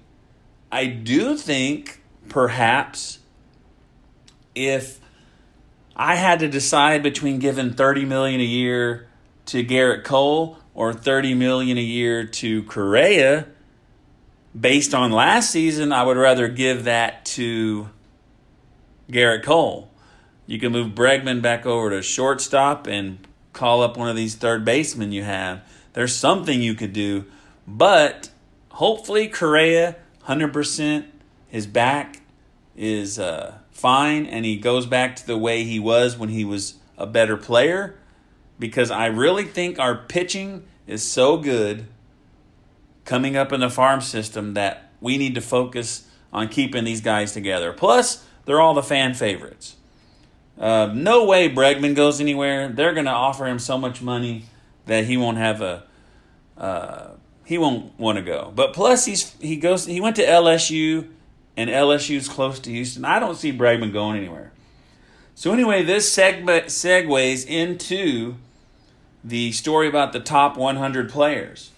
I 0.71 0.85
do 0.85 1.35
think 1.35 2.01
perhaps 2.29 3.19
if 4.55 4.99
I 5.95 6.15
had 6.15 6.39
to 6.39 6.47
decide 6.47 7.03
between 7.03 7.39
giving 7.39 7.73
30 7.73 8.05
million 8.05 8.39
a 8.39 8.45
year 8.45 9.07
to 9.47 9.63
Gerrit 9.63 10.03
Cole 10.03 10.57
or 10.73 10.93
30 10.93 11.33
million 11.33 11.77
a 11.77 11.81
year 11.81 12.25
to 12.25 12.63
Correa. 12.63 13.47
Based 14.59 14.93
on 14.93 15.11
last 15.11 15.51
season, 15.51 15.91
I 15.91 16.03
would 16.03 16.17
rather 16.17 16.47
give 16.47 16.85
that 16.85 17.25
to 17.25 17.89
Gerrit 19.11 19.43
Cole. 19.43 19.91
You 20.47 20.59
can 20.59 20.71
move 20.71 20.95
Bregman 20.95 21.41
back 21.41 21.65
over 21.65 21.91
to 21.91 22.01
shortstop 22.01 22.87
and 22.87 23.27
call 23.53 23.81
up 23.81 23.97
one 23.97 24.09
of 24.09 24.15
these 24.15 24.35
third 24.35 24.65
basemen 24.65 25.11
you 25.11 25.23
have. 25.23 25.61
There's 25.93 26.15
something 26.15 26.61
you 26.61 26.73
could 26.73 26.93
do, 26.93 27.25
but 27.67 28.29
hopefully 28.69 29.27
Correa 29.27 29.97
100% 30.27 31.05
his 31.47 31.67
back 31.67 32.21
is 32.75 33.19
uh, 33.19 33.57
fine 33.71 34.25
and 34.25 34.45
he 34.45 34.55
goes 34.55 34.85
back 34.85 35.15
to 35.17 35.27
the 35.27 35.37
way 35.37 35.63
he 35.63 35.79
was 35.79 36.17
when 36.17 36.29
he 36.29 36.45
was 36.45 36.75
a 36.97 37.05
better 37.05 37.35
player 37.35 37.97
because 38.57 38.91
I 38.91 39.07
really 39.07 39.43
think 39.43 39.79
our 39.79 39.95
pitching 39.95 40.63
is 40.87 41.03
so 41.03 41.37
good 41.37 41.87
coming 43.03 43.35
up 43.35 43.51
in 43.51 43.59
the 43.59 43.69
farm 43.69 44.01
system 44.01 44.53
that 44.53 44.91
we 45.01 45.17
need 45.17 45.35
to 45.35 45.41
focus 45.41 46.07
on 46.31 46.47
keeping 46.47 46.85
these 46.85 47.01
guys 47.01 47.33
together. 47.33 47.73
Plus, 47.73 48.25
they're 48.45 48.61
all 48.61 48.73
the 48.73 48.83
fan 48.83 49.13
favorites. 49.13 49.75
Uh, 50.59 50.91
no 50.93 51.25
way 51.25 51.49
Bregman 51.49 51.95
goes 51.95 52.21
anywhere. 52.21 52.69
They're 52.69 52.93
going 52.93 53.05
to 53.05 53.11
offer 53.11 53.47
him 53.47 53.59
so 53.59 53.77
much 53.77 54.01
money 54.01 54.45
that 54.85 55.05
he 55.05 55.17
won't 55.17 55.37
have 55.37 55.61
a 55.61 55.83
uh, 56.57 57.11
he 57.45 57.57
won't 57.57 57.97
want 57.99 58.17
to 58.17 58.21
go. 58.21 58.51
But 58.55 58.73
plus, 58.73 59.05
he's 59.05 59.35
he 59.39 59.55
goes 59.55 59.85
he 59.85 59.99
went 59.99 60.15
to 60.17 60.25
LSU 60.25 61.07
and 61.57 61.69
LSU's 61.69 62.29
close 62.29 62.59
to 62.59 62.69
Houston. 62.69 63.03
I 63.05 63.19
don't 63.19 63.35
see 63.35 63.51
Bregman 63.51 63.91
going 63.91 64.17
anywhere. 64.17 64.51
So 65.35 65.51
anyway, 65.51 65.83
this 65.83 66.15
seg- 66.15 66.43
segues 66.45 67.45
into 67.45 68.35
the 69.23 69.51
story 69.51 69.87
about 69.87 70.13
the 70.13 70.19
top 70.19 70.57
100 70.57 71.09
players. 71.09 71.71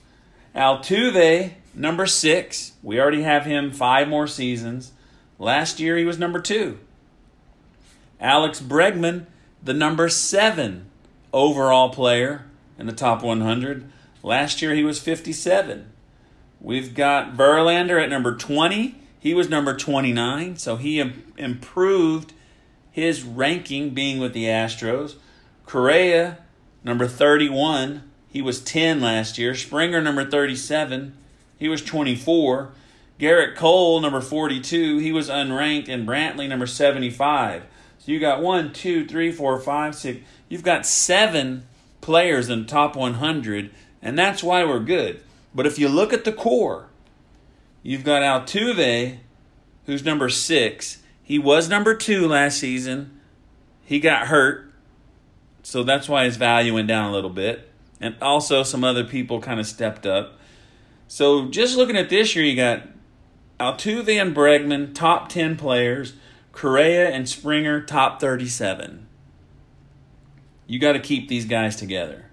Altuve, 0.56 1.54
number 1.74 2.06
six. 2.06 2.74
We 2.82 3.00
already 3.00 3.24
have 3.24 3.46
him 3.46 3.72
five 3.72 4.08
more 4.08 4.28
seasons. 4.28 4.92
Last 5.40 5.80
year 5.80 5.98
he 5.98 6.06
was 6.06 6.20
number 6.20 6.40
two. 6.40 6.80
Alex 8.20 8.62
Bregman, 8.62 9.26
the 9.62 9.74
number 9.74 10.10
seven 10.10 10.86
overall 11.34 11.90
player 11.90 12.46
in 12.78 12.86
the 12.86 12.94
top 12.94 13.24
100. 13.24 13.92
Last 14.22 14.62
year 14.62 14.74
he 14.74 14.84
was 14.84 15.00
57. 15.00 15.92
We've 16.62 16.94
got 16.96 17.36
Verlander 17.36 18.02
at 18.02 18.10
number 18.10 18.36
20. 18.36 18.96
He 19.20 19.34
was 19.34 19.50
number 19.50 19.76
29, 19.76 20.58
so 20.58 20.78
he 20.78 21.00
improved 21.38 22.34
his 22.92 23.24
ranking 23.24 23.90
being 23.92 24.20
with 24.20 24.34
the 24.34 24.46
Astros. 24.46 25.16
Correa, 25.66 26.40
number 26.84 27.08
31, 27.08 28.04
he 28.28 28.42
was 28.42 28.62
10 28.62 29.02
last 29.02 29.38
year. 29.38 29.56
Springer, 29.56 30.02
number 30.02 30.30
37, 30.30 31.14
he 31.58 31.68
was 31.68 31.82
24. 31.82 32.72
Gerrit 33.24 33.56
Cole, 33.56 34.02
number 34.02 34.22
42, 34.22 34.98
he 34.98 35.12
was 35.12 35.30
unranked. 35.30 35.88
And 35.88 36.08
Brantley, 36.08 36.48
number 36.48 36.68
75. 36.68 37.64
So 38.00 38.12
you 38.12 38.20
got 38.20 38.42
one, 38.42 38.74
two, 38.74 39.06
three, 39.06 39.32
four, 39.32 39.60
five, 39.60 39.96
six. 39.96 40.20
You've 40.50 40.64
got 40.64 40.86
seven 40.86 41.66
players 42.02 42.50
in 42.50 42.62
the 42.62 42.68
top 42.68 42.96
100, 42.96 43.72
and 44.02 44.20
that's 44.20 44.44
why 44.44 44.64
we're 44.66 44.80
good. 44.80 45.22
But 45.56 45.66
if 45.66 45.80
you 45.80 45.88
look 45.88 46.12
at 46.12 46.26
the 46.26 46.34
core, 46.34 46.90
You've 47.84 48.06
got 48.06 48.22
Altuve, 48.22 49.18
who's 49.86 50.06
number 50.06 50.30
six. 50.30 51.00
He 51.22 51.38
was 51.38 51.68
number 51.68 51.94
two 51.94 52.28
last 52.30 52.58
season. 52.58 53.20
He 53.84 54.00
got 54.00 54.28
hurt, 54.28 54.72
so 55.64 55.84
that's 55.84 56.08
why 56.08 56.24
his 56.24 56.38
value 56.38 56.74
went 56.74 56.88
down 56.88 57.10
a 57.10 57.14
little 57.14 57.30
bit. 57.30 57.70
And 58.00 58.16
also, 58.22 58.64
some 58.64 58.86
other 58.86 59.04
people 59.04 59.42
kind 59.42 59.60
of 59.60 59.68
stepped 59.68 60.06
up. 60.06 60.40
So, 61.10 61.50
just 61.50 61.76
looking 61.76 61.98
at 61.98 62.10
this 62.10 62.36
year, 62.36 62.46
you 62.46 62.56
got 62.56 62.84
Altuve 63.64 64.22
and 64.22 64.36
Bregman, 64.36 64.94
top 64.94 65.30
10 65.30 65.56
players. 65.56 66.14
Correa 66.52 67.10
and 67.10 67.30
Springer, 67.30 67.82
top 67.82 68.20
37. 68.20 69.08
You 70.68 70.80
got 70.80 70.94
to 70.94 71.00
keep 71.00 71.30
these 71.30 71.46
guys 71.46 71.78
together. 71.78 72.26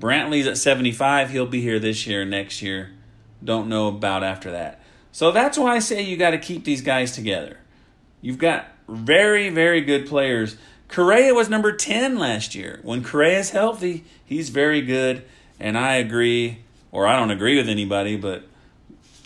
Brantley's 0.00 0.46
at 0.46 0.56
75. 0.56 1.30
He'll 1.30 1.46
be 1.46 1.60
here 1.60 1.78
this 1.78 2.06
year, 2.06 2.24
next 2.24 2.62
year. 2.62 2.90
Don't 3.44 3.68
know 3.68 3.88
about 3.88 4.24
after 4.24 4.50
that. 4.52 4.80
So 5.12 5.30
that's 5.32 5.58
why 5.58 5.76
I 5.76 5.78
say 5.80 6.00
you 6.00 6.16
got 6.16 6.30
to 6.30 6.38
keep 6.38 6.64
these 6.64 6.80
guys 6.80 7.12
together. 7.12 7.58
You've 8.22 8.38
got 8.38 8.68
very, 8.88 9.50
very 9.50 9.82
good 9.82 10.06
players. 10.06 10.56
Correa 10.88 11.34
was 11.34 11.50
number 11.50 11.72
10 11.72 12.18
last 12.18 12.54
year. 12.54 12.80
When 12.82 13.04
Correa 13.04 13.40
is 13.40 13.50
healthy, 13.50 14.04
he's 14.24 14.48
very 14.48 14.80
good. 14.80 15.24
And 15.60 15.76
I 15.76 15.96
agree, 15.96 16.60
or 16.90 17.06
I 17.06 17.16
don't 17.16 17.30
agree 17.30 17.56
with 17.56 17.68
anybody, 17.68 18.16
but 18.16 18.44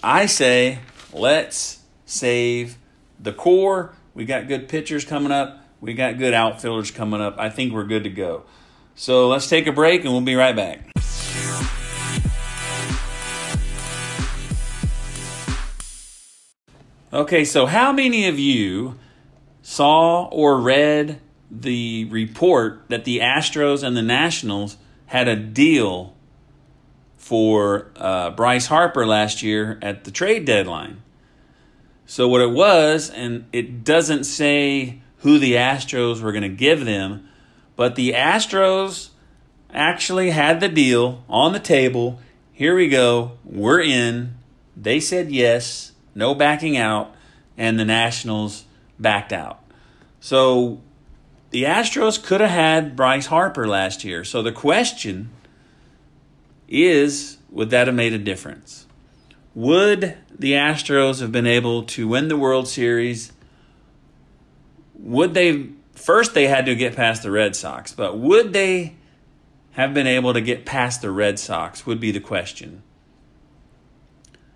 I 0.03 0.27
say 0.27 0.81
let's 1.13 1.81
save 2.07 2.79
the 3.19 3.33
core. 3.33 3.95
We 4.15 4.25
got 4.25 4.49
good 4.49 4.69
pitchers 4.69 5.05
coming 5.05 5.33
up. 5.33 5.65
We 5.81 5.95
got 5.95 6.19
good 6.19 6.35
outfielders 6.35 6.91
coming 6.91 7.21
up. 7.21 7.37
I 7.39 7.51
think 7.51 7.73
we're 7.73 7.85
good 7.85 8.05
to 8.05 8.11
go. 8.11 8.45
So 8.95 9.29
let's 9.29 9.49
take 9.49 9.67
a 9.67 9.73
break 9.73 10.05
and 10.05 10.13
we'll 10.13 10.21
be 10.21 10.35
right 10.35 10.55
back. 10.55 10.91
Okay, 17.13 17.45
so 17.45 17.67
how 17.67 17.93
many 17.93 18.27
of 18.27 18.39
you 18.39 18.99
saw 19.61 20.25
or 20.29 20.59
read 20.59 21.21
the 21.51 22.07
report 22.07 22.85
that 22.89 23.05
the 23.05 23.19
Astros 23.19 23.83
and 23.83 23.95
the 23.95 24.03
Nationals 24.03 24.79
had 25.07 25.29
a 25.29 25.37
deal 25.37 26.17
for 27.23 27.93
uh, 27.95 28.31
Bryce 28.31 28.67
Harper 28.67 29.07
last 29.07 29.45
year 29.45 29.79
at 29.81 30.03
the 30.03 30.11
trade 30.11 30.45
deadline. 30.45 31.01
So, 32.05 32.27
what 32.27 32.41
it 32.41 32.51
was, 32.51 33.11
and 33.11 33.45
it 33.53 33.85
doesn't 33.85 34.25
say 34.25 34.99
who 35.19 35.39
the 35.39 35.53
Astros 35.53 36.21
were 36.21 36.33
going 36.33 36.43
to 36.43 36.49
give 36.49 36.85
them, 36.85 37.29
but 37.77 37.95
the 37.95 38.13
Astros 38.13 39.11
actually 39.73 40.31
had 40.31 40.59
the 40.59 40.69
deal 40.69 41.23
on 41.29 41.53
the 41.53 41.61
table. 41.61 42.19
Here 42.53 42.75
we 42.75 42.89
go. 42.89 43.39
We're 43.45 43.81
in. 43.81 44.35
They 44.77 44.99
said 44.99 45.31
yes, 45.31 45.93
no 46.17 46.35
backing 46.35 46.77
out, 46.77 47.15
and 47.57 47.79
the 47.79 47.85
Nationals 47.85 48.65
backed 48.99 49.33
out. 49.33 49.63
So 50.19 50.81
the 51.51 51.63
Astros 51.63 52.21
could 52.21 52.41
have 52.41 52.51
had 52.51 52.97
Bryce 52.97 53.27
Harper 53.27 53.69
last 53.69 54.03
year. 54.03 54.25
So 54.25 54.43
the 54.43 54.51
question 54.51 55.31
is 56.73 57.39
would 57.51 57.71
that 57.71 57.87
have 57.87 57.97
made 57.97 58.13
a 58.13 58.19
difference? 58.19 58.87
Would 59.55 60.17
the 60.37 60.53
Astros 60.53 61.21
have 61.21 61.31
been 61.31 61.47
able 61.47 61.83
to 61.85 62.09
win 62.09 62.29
the 62.29 62.37
World 62.37 62.67
Series? 62.67 63.33
Would 64.95 65.35
they 65.35 65.69
first 65.95 66.35
they 66.35 66.49
had 66.49 66.67
to 66.67 66.75
get 66.75 66.97
past 66.97 67.23
the 67.23 67.31
Red 67.31 67.55
Sox, 67.55 67.93
but 67.93 68.19
would 68.19 68.53
they 68.53 68.95
have 69.73 69.95
been 69.95 70.07
able 70.07 70.33
to 70.35 70.41
get 70.41 70.67
past 70.67 71.03
the 71.03 71.11
Red 71.11 71.39
Sox 71.39 71.87
would 71.87 71.99
be 71.99 72.11
the 72.11 72.21
question. 72.21 72.83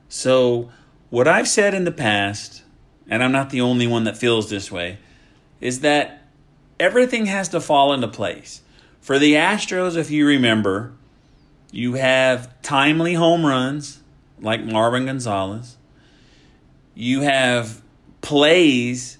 So, 0.08 0.70
what 1.10 1.26
I've 1.26 1.48
said 1.48 1.74
in 1.74 1.84
the 1.84 1.92
past, 1.92 2.62
and 3.08 3.22
I'm 3.22 3.32
not 3.32 3.50
the 3.50 3.60
only 3.60 3.86
one 3.86 4.04
that 4.04 4.16
feels 4.16 4.50
this 4.50 4.70
way, 4.70 4.98
is 5.60 5.80
that 5.80 6.22
everything 6.78 7.26
has 7.26 7.48
to 7.48 7.60
fall 7.60 7.92
into 7.92 8.08
place. 8.08 8.62
For 9.00 9.18
the 9.18 9.34
Astros, 9.34 9.96
if 9.96 10.10
you 10.10 10.26
remember, 10.26 10.92
you 11.76 11.92
have 11.92 12.62
timely 12.62 13.12
home 13.12 13.44
runs 13.44 14.02
like 14.40 14.62
Marwin 14.62 15.04
Gonzalez. 15.04 15.76
You 16.94 17.20
have 17.20 17.82
plays 18.22 19.18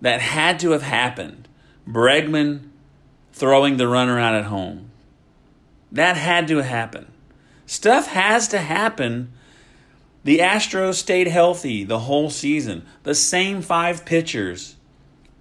that 0.00 0.20
had 0.20 0.60
to 0.60 0.70
have 0.70 0.82
happened. 0.82 1.48
Bregman 1.88 2.68
throwing 3.32 3.76
the 3.76 3.88
runner 3.88 4.20
out 4.20 4.36
at 4.36 4.44
home. 4.44 4.92
That 5.90 6.16
had 6.16 6.46
to 6.46 6.58
happen. 6.58 7.10
Stuff 7.66 8.06
has 8.06 8.46
to 8.48 8.58
happen. 8.58 9.32
The 10.22 10.38
Astros 10.38 10.94
stayed 10.94 11.26
healthy 11.26 11.82
the 11.82 11.98
whole 11.98 12.30
season. 12.30 12.86
The 13.02 13.16
same 13.16 13.62
five 13.62 14.04
pitchers 14.04 14.76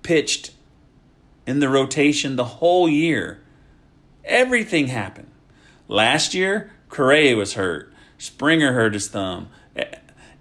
pitched 0.02 0.50
in 1.46 1.60
the 1.60 1.70
rotation 1.70 2.38
the 2.38 2.46
whole 2.46 2.90
year. 2.90 3.40
Everything 4.26 4.88
happened. 4.88 5.30
Last 5.90 6.34
year, 6.34 6.72
Correa 6.88 7.36
was 7.36 7.56
hurt. 7.56 7.92
Springer 8.18 8.74
hurt 8.74 8.94
his 8.94 9.10
thumb. 9.10 9.50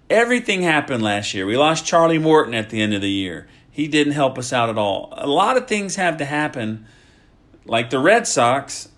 Everything 0.09 0.61
happened 0.61 1.03
last 1.03 1.33
year. 1.33 1.45
We 1.45 1.57
lost 1.57 1.85
Charlie 1.85 2.19
Morton 2.19 2.53
at 2.53 2.69
the 2.69 2.81
end 2.81 2.93
of 2.93 3.01
the 3.01 3.09
year. 3.09 3.47
He 3.69 3.87
didn't 3.87 4.13
help 4.13 4.37
us 4.37 4.53
out 4.53 4.69
at 4.69 4.77
all. 4.77 5.13
A 5.17 5.27
lot 5.27 5.57
of 5.57 5.67
things 5.67 5.95
have 5.95 6.17
to 6.17 6.25
happen. 6.25 6.85
Like 7.65 7.89
the 7.89 7.99
Red 7.99 8.27
Sox 8.27 8.89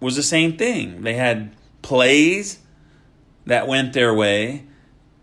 was 0.00 0.16
the 0.16 0.22
same 0.22 0.56
thing. 0.56 1.02
They 1.02 1.14
had 1.14 1.54
plays 1.82 2.60
that 3.46 3.66
went 3.66 3.92
their 3.92 4.14
way 4.14 4.64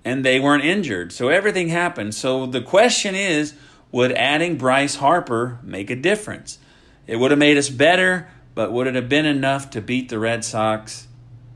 and 0.04 0.26
they 0.26 0.40
weren't 0.40 0.64
injured. 0.64 1.14
So 1.14 1.30
everything 1.30 1.70
happened. 1.70 2.14
So 2.14 2.46
the 2.46 2.62
question 2.62 3.16
is 3.16 3.54
would 3.92 4.12
adding 4.12 4.58
Bryce 4.58 4.96
Harper 4.96 5.60
make 5.64 5.90
a 5.90 5.96
difference? 5.96 6.60
It 7.08 7.18
would 7.18 7.32
have 7.32 7.40
made 7.40 7.58
us 7.58 7.70
better, 7.70 8.28
but 8.56 8.72
would 8.72 8.88
it 8.88 8.96
have 8.96 9.10
been 9.10 9.26
enough 9.26 9.70
to 9.72 9.82
beat 9.82 10.10
the 10.10 10.18
Red 10.18 10.44
Sox? 10.44 11.08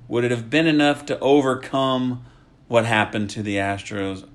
Would 0.10 0.26
it 0.26 0.32
have 0.32 0.50
been 0.50 0.68
enough 0.68 1.06
to 1.08 1.18
overcome 1.20 2.26
what 2.68 2.86
happened 2.86 3.30
to 3.32 3.42
the 3.42 3.56
Astros? 3.56 4.28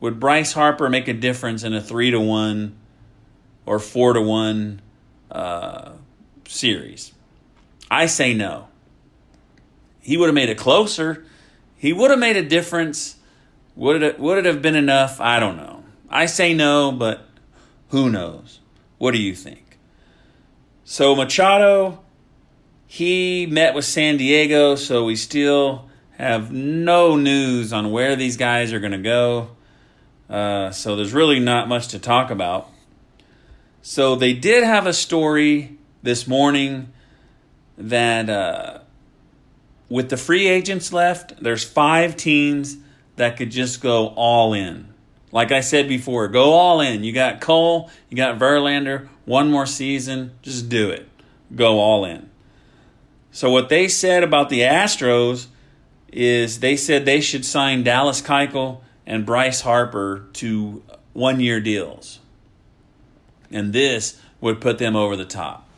Would 0.00 0.20
Bryce 0.20 0.52
Harper 0.52 0.90
make 0.90 1.08
a 1.08 1.14
difference 1.14 1.62
in 1.62 1.72
a 1.72 1.80
three 1.80 2.10
to 2.10 2.20
one 2.20 2.76
or 3.64 3.78
four 3.78 4.12
to 4.12 4.20
one 4.20 4.82
uh, 5.30 5.92
series? 6.46 7.12
I 7.90 8.06
say 8.06 8.34
no. 8.34 8.68
He 10.00 10.16
would 10.16 10.26
have 10.26 10.34
made 10.34 10.48
it 10.48 10.58
closer. 10.58 11.24
He 11.76 11.92
would 11.92 12.10
have 12.10 12.18
made 12.18 12.36
a 12.36 12.44
difference. 12.44 13.16
Would 13.74 14.02
it 14.02 14.18
would 14.18 14.38
it 14.38 14.44
have 14.44 14.62
been 14.62 14.76
enough? 14.76 15.20
I 15.20 15.38
don't 15.38 15.56
know. 15.56 15.84
I 16.08 16.26
say 16.26 16.54
no, 16.54 16.92
but 16.92 17.26
who 17.88 18.10
knows? 18.10 18.60
What 18.98 19.12
do 19.12 19.18
you 19.18 19.34
think? 19.34 19.65
So 20.88 21.16
Machado, 21.16 21.98
he 22.86 23.44
met 23.46 23.74
with 23.74 23.84
San 23.84 24.18
Diego, 24.18 24.76
so 24.76 25.04
we 25.04 25.16
still 25.16 25.90
have 26.16 26.52
no 26.52 27.16
news 27.16 27.72
on 27.72 27.90
where 27.90 28.14
these 28.14 28.36
guys 28.36 28.72
are 28.72 28.78
going 28.78 28.92
to 28.92 28.98
go. 28.98 29.48
Uh, 30.30 30.70
so 30.70 30.94
there's 30.94 31.12
really 31.12 31.40
not 31.40 31.66
much 31.66 31.88
to 31.88 31.98
talk 31.98 32.30
about. 32.30 32.70
So 33.82 34.14
they 34.14 34.32
did 34.32 34.62
have 34.62 34.86
a 34.86 34.92
story 34.92 35.76
this 36.04 36.28
morning 36.28 36.92
that 37.76 38.30
uh, 38.30 38.78
with 39.88 40.08
the 40.08 40.16
free 40.16 40.46
agents 40.46 40.92
left, 40.92 41.42
there's 41.42 41.64
five 41.64 42.16
teams 42.16 42.76
that 43.16 43.36
could 43.36 43.50
just 43.50 43.80
go 43.80 44.10
all 44.10 44.52
in. 44.52 44.94
Like 45.32 45.50
I 45.50 45.62
said 45.62 45.88
before, 45.88 46.28
go 46.28 46.52
all 46.52 46.80
in. 46.80 47.02
You 47.02 47.12
got 47.12 47.40
Cole, 47.40 47.90
you 48.08 48.16
got 48.16 48.38
Verlander, 48.38 49.08
one 49.26 49.50
more 49.50 49.66
season, 49.66 50.32
just 50.40 50.68
do 50.68 50.88
it. 50.88 51.08
Go 51.54 51.78
all 51.78 52.04
in. 52.04 52.30
So 53.30 53.50
what 53.50 53.68
they 53.68 53.86
said 53.88 54.22
about 54.22 54.48
the 54.48 54.60
Astros 54.60 55.48
is 56.10 56.60
they 56.60 56.76
said 56.76 57.04
they 57.04 57.20
should 57.20 57.44
sign 57.44 57.82
Dallas 57.82 58.22
Keuchel 58.22 58.80
and 59.04 59.26
Bryce 59.26 59.60
Harper 59.60 60.26
to 60.34 60.82
one 61.12 61.40
year 61.40 61.60
deals. 61.60 62.20
And 63.50 63.72
this 63.72 64.18
would 64.40 64.60
put 64.60 64.78
them 64.78 64.96
over 64.96 65.16
the 65.16 65.24
top. 65.24 65.68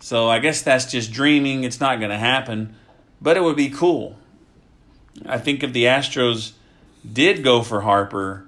So 0.00 0.28
I 0.28 0.38
guess 0.38 0.62
that's 0.62 0.90
just 0.90 1.12
dreaming. 1.12 1.64
It's 1.64 1.80
not 1.80 1.98
going 1.98 2.10
to 2.10 2.18
happen, 2.18 2.76
but 3.20 3.36
it 3.36 3.42
would 3.42 3.56
be 3.56 3.70
cool. 3.70 4.16
I 5.26 5.38
think 5.38 5.62
if 5.62 5.72
the 5.72 5.84
Astros 5.84 6.52
did 7.10 7.42
go 7.42 7.62
for 7.62 7.80
Harper 7.80 8.46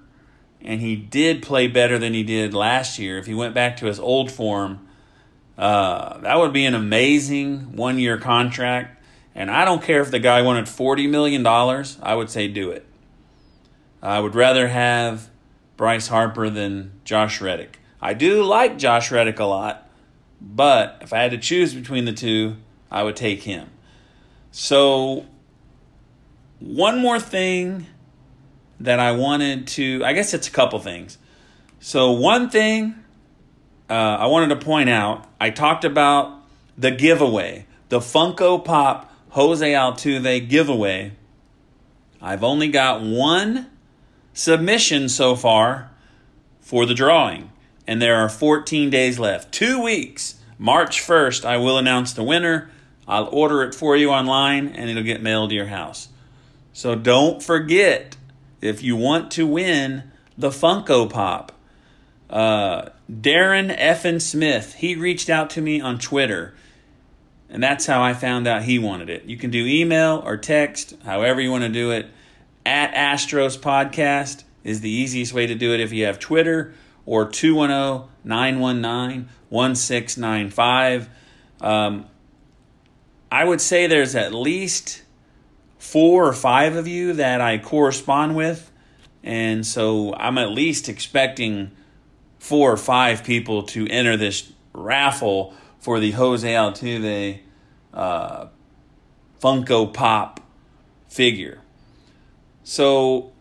and 0.62 0.80
he 0.80 0.96
did 0.96 1.42
play 1.42 1.66
better 1.66 1.98
than 1.98 2.14
he 2.14 2.22
did 2.22 2.54
last 2.54 2.98
year, 2.98 3.18
if 3.18 3.26
he 3.26 3.34
went 3.34 3.54
back 3.54 3.76
to 3.78 3.86
his 3.86 3.98
old 3.98 4.30
form, 4.30 4.86
uh, 5.56 6.18
that 6.18 6.38
would 6.38 6.52
be 6.52 6.64
an 6.64 6.74
amazing 6.74 7.76
one 7.76 7.98
year 7.98 8.18
contract. 8.18 9.02
And 9.34 9.50
I 9.50 9.64
don't 9.64 9.82
care 9.82 10.02
if 10.02 10.10
the 10.10 10.18
guy 10.18 10.42
wanted 10.42 10.66
$40 10.66 11.08
million, 11.08 11.46
I 11.46 12.14
would 12.14 12.30
say 12.30 12.48
do 12.48 12.70
it. 12.70 12.86
I 14.02 14.20
would 14.20 14.34
rather 14.34 14.68
have 14.68 15.28
Bryce 15.76 16.08
Harper 16.08 16.50
than 16.50 17.00
Josh 17.04 17.40
Reddick. 17.40 17.78
I 18.00 18.14
do 18.14 18.42
like 18.42 18.78
Josh 18.78 19.10
Reddick 19.10 19.38
a 19.38 19.44
lot, 19.44 19.88
but 20.40 20.98
if 21.02 21.12
I 21.12 21.18
had 21.18 21.30
to 21.32 21.38
choose 21.38 21.74
between 21.74 22.06
the 22.06 22.12
two, 22.12 22.56
I 22.90 23.02
would 23.02 23.16
take 23.16 23.42
him. 23.42 23.68
So, 24.50 25.26
one 26.58 26.98
more 26.98 27.20
thing 27.20 27.86
that 28.80 28.98
I 28.98 29.12
wanted 29.12 29.66
to, 29.68 30.02
I 30.04 30.14
guess 30.14 30.34
it's 30.34 30.48
a 30.48 30.50
couple 30.50 30.78
things. 30.80 31.18
So, 31.78 32.10
one 32.10 32.50
thing 32.50 32.94
uh, 33.88 33.92
I 33.92 34.26
wanted 34.26 34.48
to 34.48 34.64
point 34.64 34.88
out, 34.88 35.26
I 35.40 35.50
talked 35.50 35.84
about 35.84 36.34
the 36.76 36.90
giveaway, 36.90 37.66
the 37.88 38.00
Funko 38.00 38.64
Pop 38.64 39.12
Jose 39.30 39.72
Altuve 39.72 40.48
giveaway. 40.48 41.12
I've 42.22 42.44
only 42.44 42.68
got 42.68 43.02
one 43.02 43.68
submission 44.32 45.08
so 45.08 45.36
far 45.36 45.90
for 46.60 46.86
the 46.86 46.94
drawing, 46.94 47.50
and 47.86 48.00
there 48.00 48.16
are 48.16 48.28
14 48.28 48.90
days 48.90 49.18
left. 49.18 49.52
Two 49.52 49.82
weeks. 49.82 50.36
March 50.58 51.00
1st, 51.00 51.44
I 51.44 51.56
will 51.56 51.78
announce 51.78 52.12
the 52.12 52.22
winner. 52.22 52.70
I'll 53.08 53.28
order 53.32 53.62
it 53.62 53.74
for 53.74 53.96
you 53.96 54.10
online, 54.10 54.68
and 54.68 54.90
it'll 54.90 55.02
get 55.02 55.22
mailed 55.22 55.50
to 55.50 55.56
your 55.56 55.66
house. 55.66 56.08
So 56.72 56.94
don't 56.94 57.42
forget 57.42 58.16
if 58.60 58.82
you 58.82 58.96
want 58.96 59.30
to 59.32 59.46
win 59.46 60.10
the 60.36 60.50
Funko 60.50 61.08
Pop. 61.08 61.52
Uh, 62.28 62.90
Darren 63.10 63.76
Effin 63.76 64.22
Smith, 64.22 64.74
he 64.74 64.94
reached 64.94 65.28
out 65.28 65.50
to 65.50 65.60
me 65.60 65.80
on 65.80 65.98
Twitter, 65.98 66.54
and 67.48 67.62
that's 67.62 67.86
how 67.86 68.02
I 68.02 68.14
found 68.14 68.46
out 68.46 68.62
he 68.62 68.78
wanted 68.78 69.10
it. 69.10 69.24
You 69.24 69.36
can 69.36 69.50
do 69.50 69.66
email 69.66 70.22
or 70.24 70.36
text, 70.36 70.94
however 71.04 71.40
you 71.40 71.50
want 71.50 71.64
to 71.64 71.68
do 71.68 71.90
it 71.90 72.06
at 72.64 72.94
Astros 72.94 73.58
Podcast 73.58 74.44
is 74.62 74.80
the 74.80 74.90
easiest 74.90 75.32
way 75.32 75.46
to 75.46 75.54
do 75.54 75.74
it 75.74 75.80
if 75.80 75.92
you 75.92 76.04
have 76.04 76.18
Twitter 76.18 76.74
or 77.06 77.28
210 77.28 78.08
919 78.24 79.28
1695. 79.48 81.08
Um, 81.60 82.06
I 83.32 83.44
would 83.44 83.60
say 83.60 83.86
there's 83.86 84.14
at 84.14 84.34
least 84.34 85.02
four 85.80 86.28
or 86.28 86.32
five 86.32 86.76
of 86.76 86.86
you 86.86 87.14
that 87.14 87.40
I 87.40 87.58
correspond 87.58 88.36
with. 88.36 88.70
And 89.24 89.66
so 89.66 90.14
I'm 90.14 90.38
at 90.38 90.50
least 90.50 90.88
expecting 90.88 91.72
four 92.38 92.70
or 92.70 92.76
five 92.76 93.24
people 93.24 93.64
to 93.64 93.88
enter 93.88 94.16
this 94.16 94.52
raffle 94.72 95.54
for 95.80 95.98
the 95.98 96.12
Jose 96.12 96.48
Altuve 96.48 97.40
uh, 97.92 98.46
Funko 99.40 99.92
Pop 99.92 100.40
figure. 101.08 101.60
So, 102.62 103.32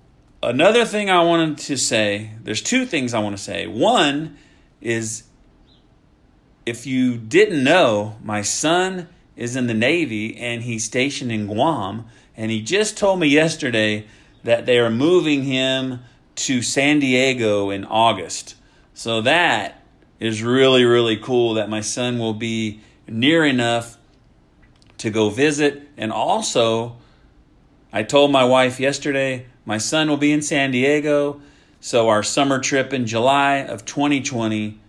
another 0.42 0.86
thing 0.86 1.10
I 1.10 1.24
wanted 1.24 1.58
to 1.60 1.78
say 1.78 2.32
there's 2.42 2.62
two 2.62 2.86
things 2.86 3.14
I 3.14 3.20
want 3.20 3.38
to 3.38 3.44
say. 3.44 3.68
One 3.68 4.38
is 4.82 5.24
if 6.66 6.86
you 6.86 7.18
didn't 7.18 7.64
know, 7.64 8.16
my 8.24 8.42
son 8.42 9.10
is 9.36 9.56
in 9.56 9.68
the 9.68 9.74
Navy 9.74 10.36
and 10.38 10.64
he's 10.64 10.84
stationed 10.84 11.32
in 11.32 11.48
Guam. 11.48 12.06
And 12.40 12.50
he 12.50 12.62
just 12.62 12.98
told 12.98 13.20
me 13.20 13.28
yesterday 13.28 14.06
that 14.46 14.66
they 14.66 14.80
are 14.80 14.90
moving 14.90 15.44
him 15.44 16.00
to 16.36 16.62
San 16.62 17.00
Diego 17.00 17.70
in 17.70 17.84
August. 17.84 18.56
So 18.94 19.20
that 19.24 19.84
is 20.22 20.42
really, 20.42 20.86
really 20.86 21.18
cool 21.18 21.56
that 21.56 21.70
my 21.70 21.82
son 21.82 22.18
will 22.18 22.34
be 22.34 22.80
near 23.10 23.44
enough 23.44 23.98
to 25.00 25.10
go 25.10 25.30
visit. 25.30 25.86
And 25.98 26.14
also, 26.14 26.96
I 27.92 28.04
told 28.04 28.32
my 28.32 28.46
wife 28.46 28.80
yesterday 28.80 29.48
my 29.66 29.78
son 29.78 30.08
will 30.08 30.16
be 30.16 30.32
in 30.32 30.42
San 30.42 30.72
Diego. 30.72 31.42
So 31.82 32.08
our 32.08 32.24
summer 32.24 32.60
trip 32.60 32.94
in 32.94 33.06
July 33.06 33.58
of 33.58 33.84
2020, 33.84 34.80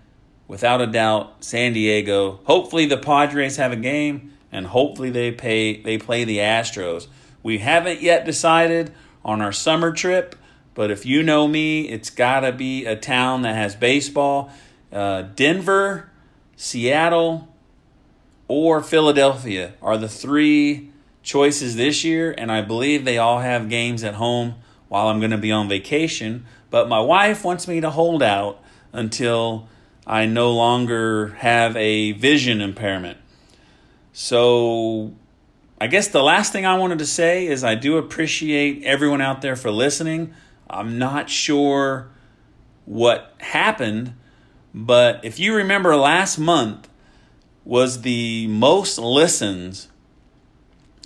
without 0.46 0.80
a 0.80 0.86
doubt, 0.86 1.42
San 1.42 1.72
Diego. 1.72 2.38
Hopefully 2.44 2.86
the 2.86 2.96
Padres 2.96 3.56
have 3.56 3.72
a 3.72 3.76
game 3.76 4.34
and 4.52 4.68
hopefully 4.68 5.10
they 5.10 5.32
pay 5.32 5.82
they 5.82 5.98
play 5.98 6.22
the 6.22 6.38
Astros. 6.38 7.08
We 7.42 7.58
haven't 7.58 8.02
yet 8.02 8.24
decided 8.24 8.92
on 9.24 9.40
our 9.40 9.52
summer 9.52 9.92
trip, 9.92 10.36
but 10.74 10.90
if 10.90 11.04
you 11.04 11.22
know 11.22 11.48
me, 11.48 11.88
it's 11.88 12.10
got 12.10 12.40
to 12.40 12.52
be 12.52 12.86
a 12.86 12.96
town 12.96 13.42
that 13.42 13.54
has 13.54 13.74
baseball. 13.74 14.50
Uh, 14.92 15.22
Denver, 15.22 16.10
Seattle, 16.56 17.48
or 18.48 18.82
Philadelphia 18.82 19.74
are 19.80 19.96
the 19.96 20.08
three 20.08 20.90
choices 21.22 21.76
this 21.76 22.04
year, 22.04 22.34
and 22.36 22.50
I 22.50 22.62
believe 22.62 23.04
they 23.04 23.18
all 23.18 23.40
have 23.40 23.68
games 23.68 24.02
at 24.02 24.14
home 24.14 24.56
while 24.88 25.08
I'm 25.08 25.20
going 25.20 25.30
to 25.30 25.38
be 25.38 25.52
on 25.52 25.68
vacation. 25.68 26.46
But 26.70 26.88
my 26.88 27.00
wife 27.00 27.44
wants 27.44 27.68
me 27.68 27.80
to 27.80 27.90
hold 27.90 28.22
out 28.22 28.62
until 28.92 29.68
I 30.06 30.26
no 30.26 30.52
longer 30.52 31.28
have 31.38 31.76
a 31.76 32.12
vision 32.12 32.60
impairment. 32.60 33.18
So 34.12 35.12
I 35.80 35.86
guess 35.86 36.08
the 36.08 36.22
last 36.22 36.52
thing 36.52 36.66
I 36.66 36.76
wanted 36.76 36.98
to 36.98 37.06
say 37.06 37.46
is 37.46 37.64
I 37.64 37.74
do 37.74 37.96
appreciate 37.96 38.84
everyone 38.84 39.22
out 39.22 39.40
there 39.40 39.56
for 39.56 39.70
listening. 39.70 40.34
I'm 40.68 40.98
not 40.98 41.30
sure 41.30 42.10
what 42.84 43.34
happened, 43.38 44.12
but 44.74 45.24
if 45.24 45.38
you 45.38 45.54
remember 45.54 45.96
last 45.96 46.38
month 46.38 46.88
was 47.64 48.02
the 48.02 48.46
most 48.48 48.98
listens 48.98 49.88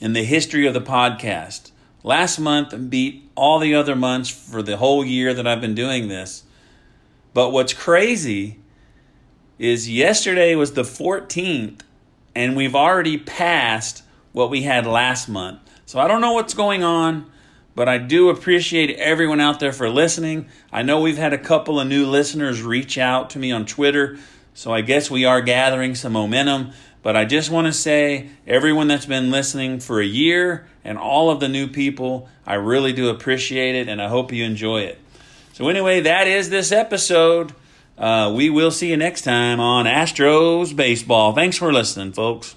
in 0.00 0.12
the 0.12 0.24
history 0.24 0.66
of 0.66 0.74
the 0.74 0.80
podcast. 0.80 1.70
Last 2.02 2.40
month 2.40 2.90
beat 2.90 3.30
all 3.36 3.60
the 3.60 3.74
other 3.74 3.94
months 3.94 4.28
for 4.28 4.60
the 4.60 4.76
whole 4.76 5.04
year 5.04 5.32
that 5.34 5.46
I've 5.46 5.60
been 5.60 5.74
doing 5.74 6.08
this. 6.08 6.42
But 7.32 7.50
what's 7.50 7.72
crazy 7.72 8.58
is 9.58 9.88
yesterday 9.88 10.56
was 10.56 10.72
the 10.72 10.82
14th 10.82 11.80
and 12.34 12.56
we've 12.56 12.74
already 12.74 13.18
passed 13.18 14.02
what 14.34 14.50
we 14.50 14.62
had 14.62 14.84
last 14.86 15.28
month. 15.28 15.60
So 15.86 15.98
I 15.98 16.08
don't 16.08 16.20
know 16.20 16.32
what's 16.32 16.52
going 16.52 16.82
on, 16.82 17.30
but 17.74 17.88
I 17.88 17.96
do 17.96 18.28
appreciate 18.28 18.90
everyone 18.98 19.40
out 19.40 19.60
there 19.60 19.72
for 19.72 19.88
listening. 19.88 20.48
I 20.70 20.82
know 20.82 21.00
we've 21.00 21.16
had 21.16 21.32
a 21.32 21.38
couple 21.38 21.80
of 21.80 21.88
new 21.88 22.04
listeners 22.04 22.60
reach 22.60 22.98
out 22.98 23.30
to 23.30 23.38
me 23.38 23.52
on 23.52 23.64
Twitter, 23.64 24.18
so 24.52 24.74
I 24.74 24.82
guess 24.82 25.10
we 25.10 25.24
are 25.24 25.40
gathering 25.40 25.94
some 25.94 26.12
momentum. 26.12 26.72
But 27.02 27.16
I 27.16 27.24
just 27.26 27.50
want 27.50 27.66
to 27.66 27.72
say, 27.72 28.30
everyone 28.46 28.88
that's 28.88 29.06
been 29.06 29.30
listening 29.30 29.78
for 29.78 30.00
a 30.00 30.06
year 30.06 30.66
and 30.82 30.98
all 30.98 31.30
of 31.30 31.38
the 31.38 31.48
new 31.48 31.68
people, 31.68 32.28
I 32.46 32.54
really 32.54 32.92
do 32.92 33.08
appreciate 33.08 33.74
it 33.74 33.88
and 33.88 34.02
I 34.02 34.08
hope 34.08 34.32
you 34.32 34.42
enjoy 34.44 34.80
it. 34.82 34.98
So, 35.52 35.68
anyway, 35.68 36.00
that 36.00 36.26
is 36.26 36.50
this 36.50 36.72
episode. 36.72 37.52
Uh, 37.96 38.32
we 38.34 38.50
will 38.50 38.72
see 38.72 38.90
you 38.90 38.96
next 38.96 39.22
time 39.22 39.60
on 39.60 39.84
Astros 39.84 40.74
Baseball. 40.74 41.34
Thanks 41.34 41.58
for 41.58 41.72
listening, 41.72 42.12
folks. 42.12 42.56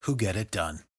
who 0.00 0.16
get 0.16 0.36
it 0.36 0.50
done. 0.50 0.89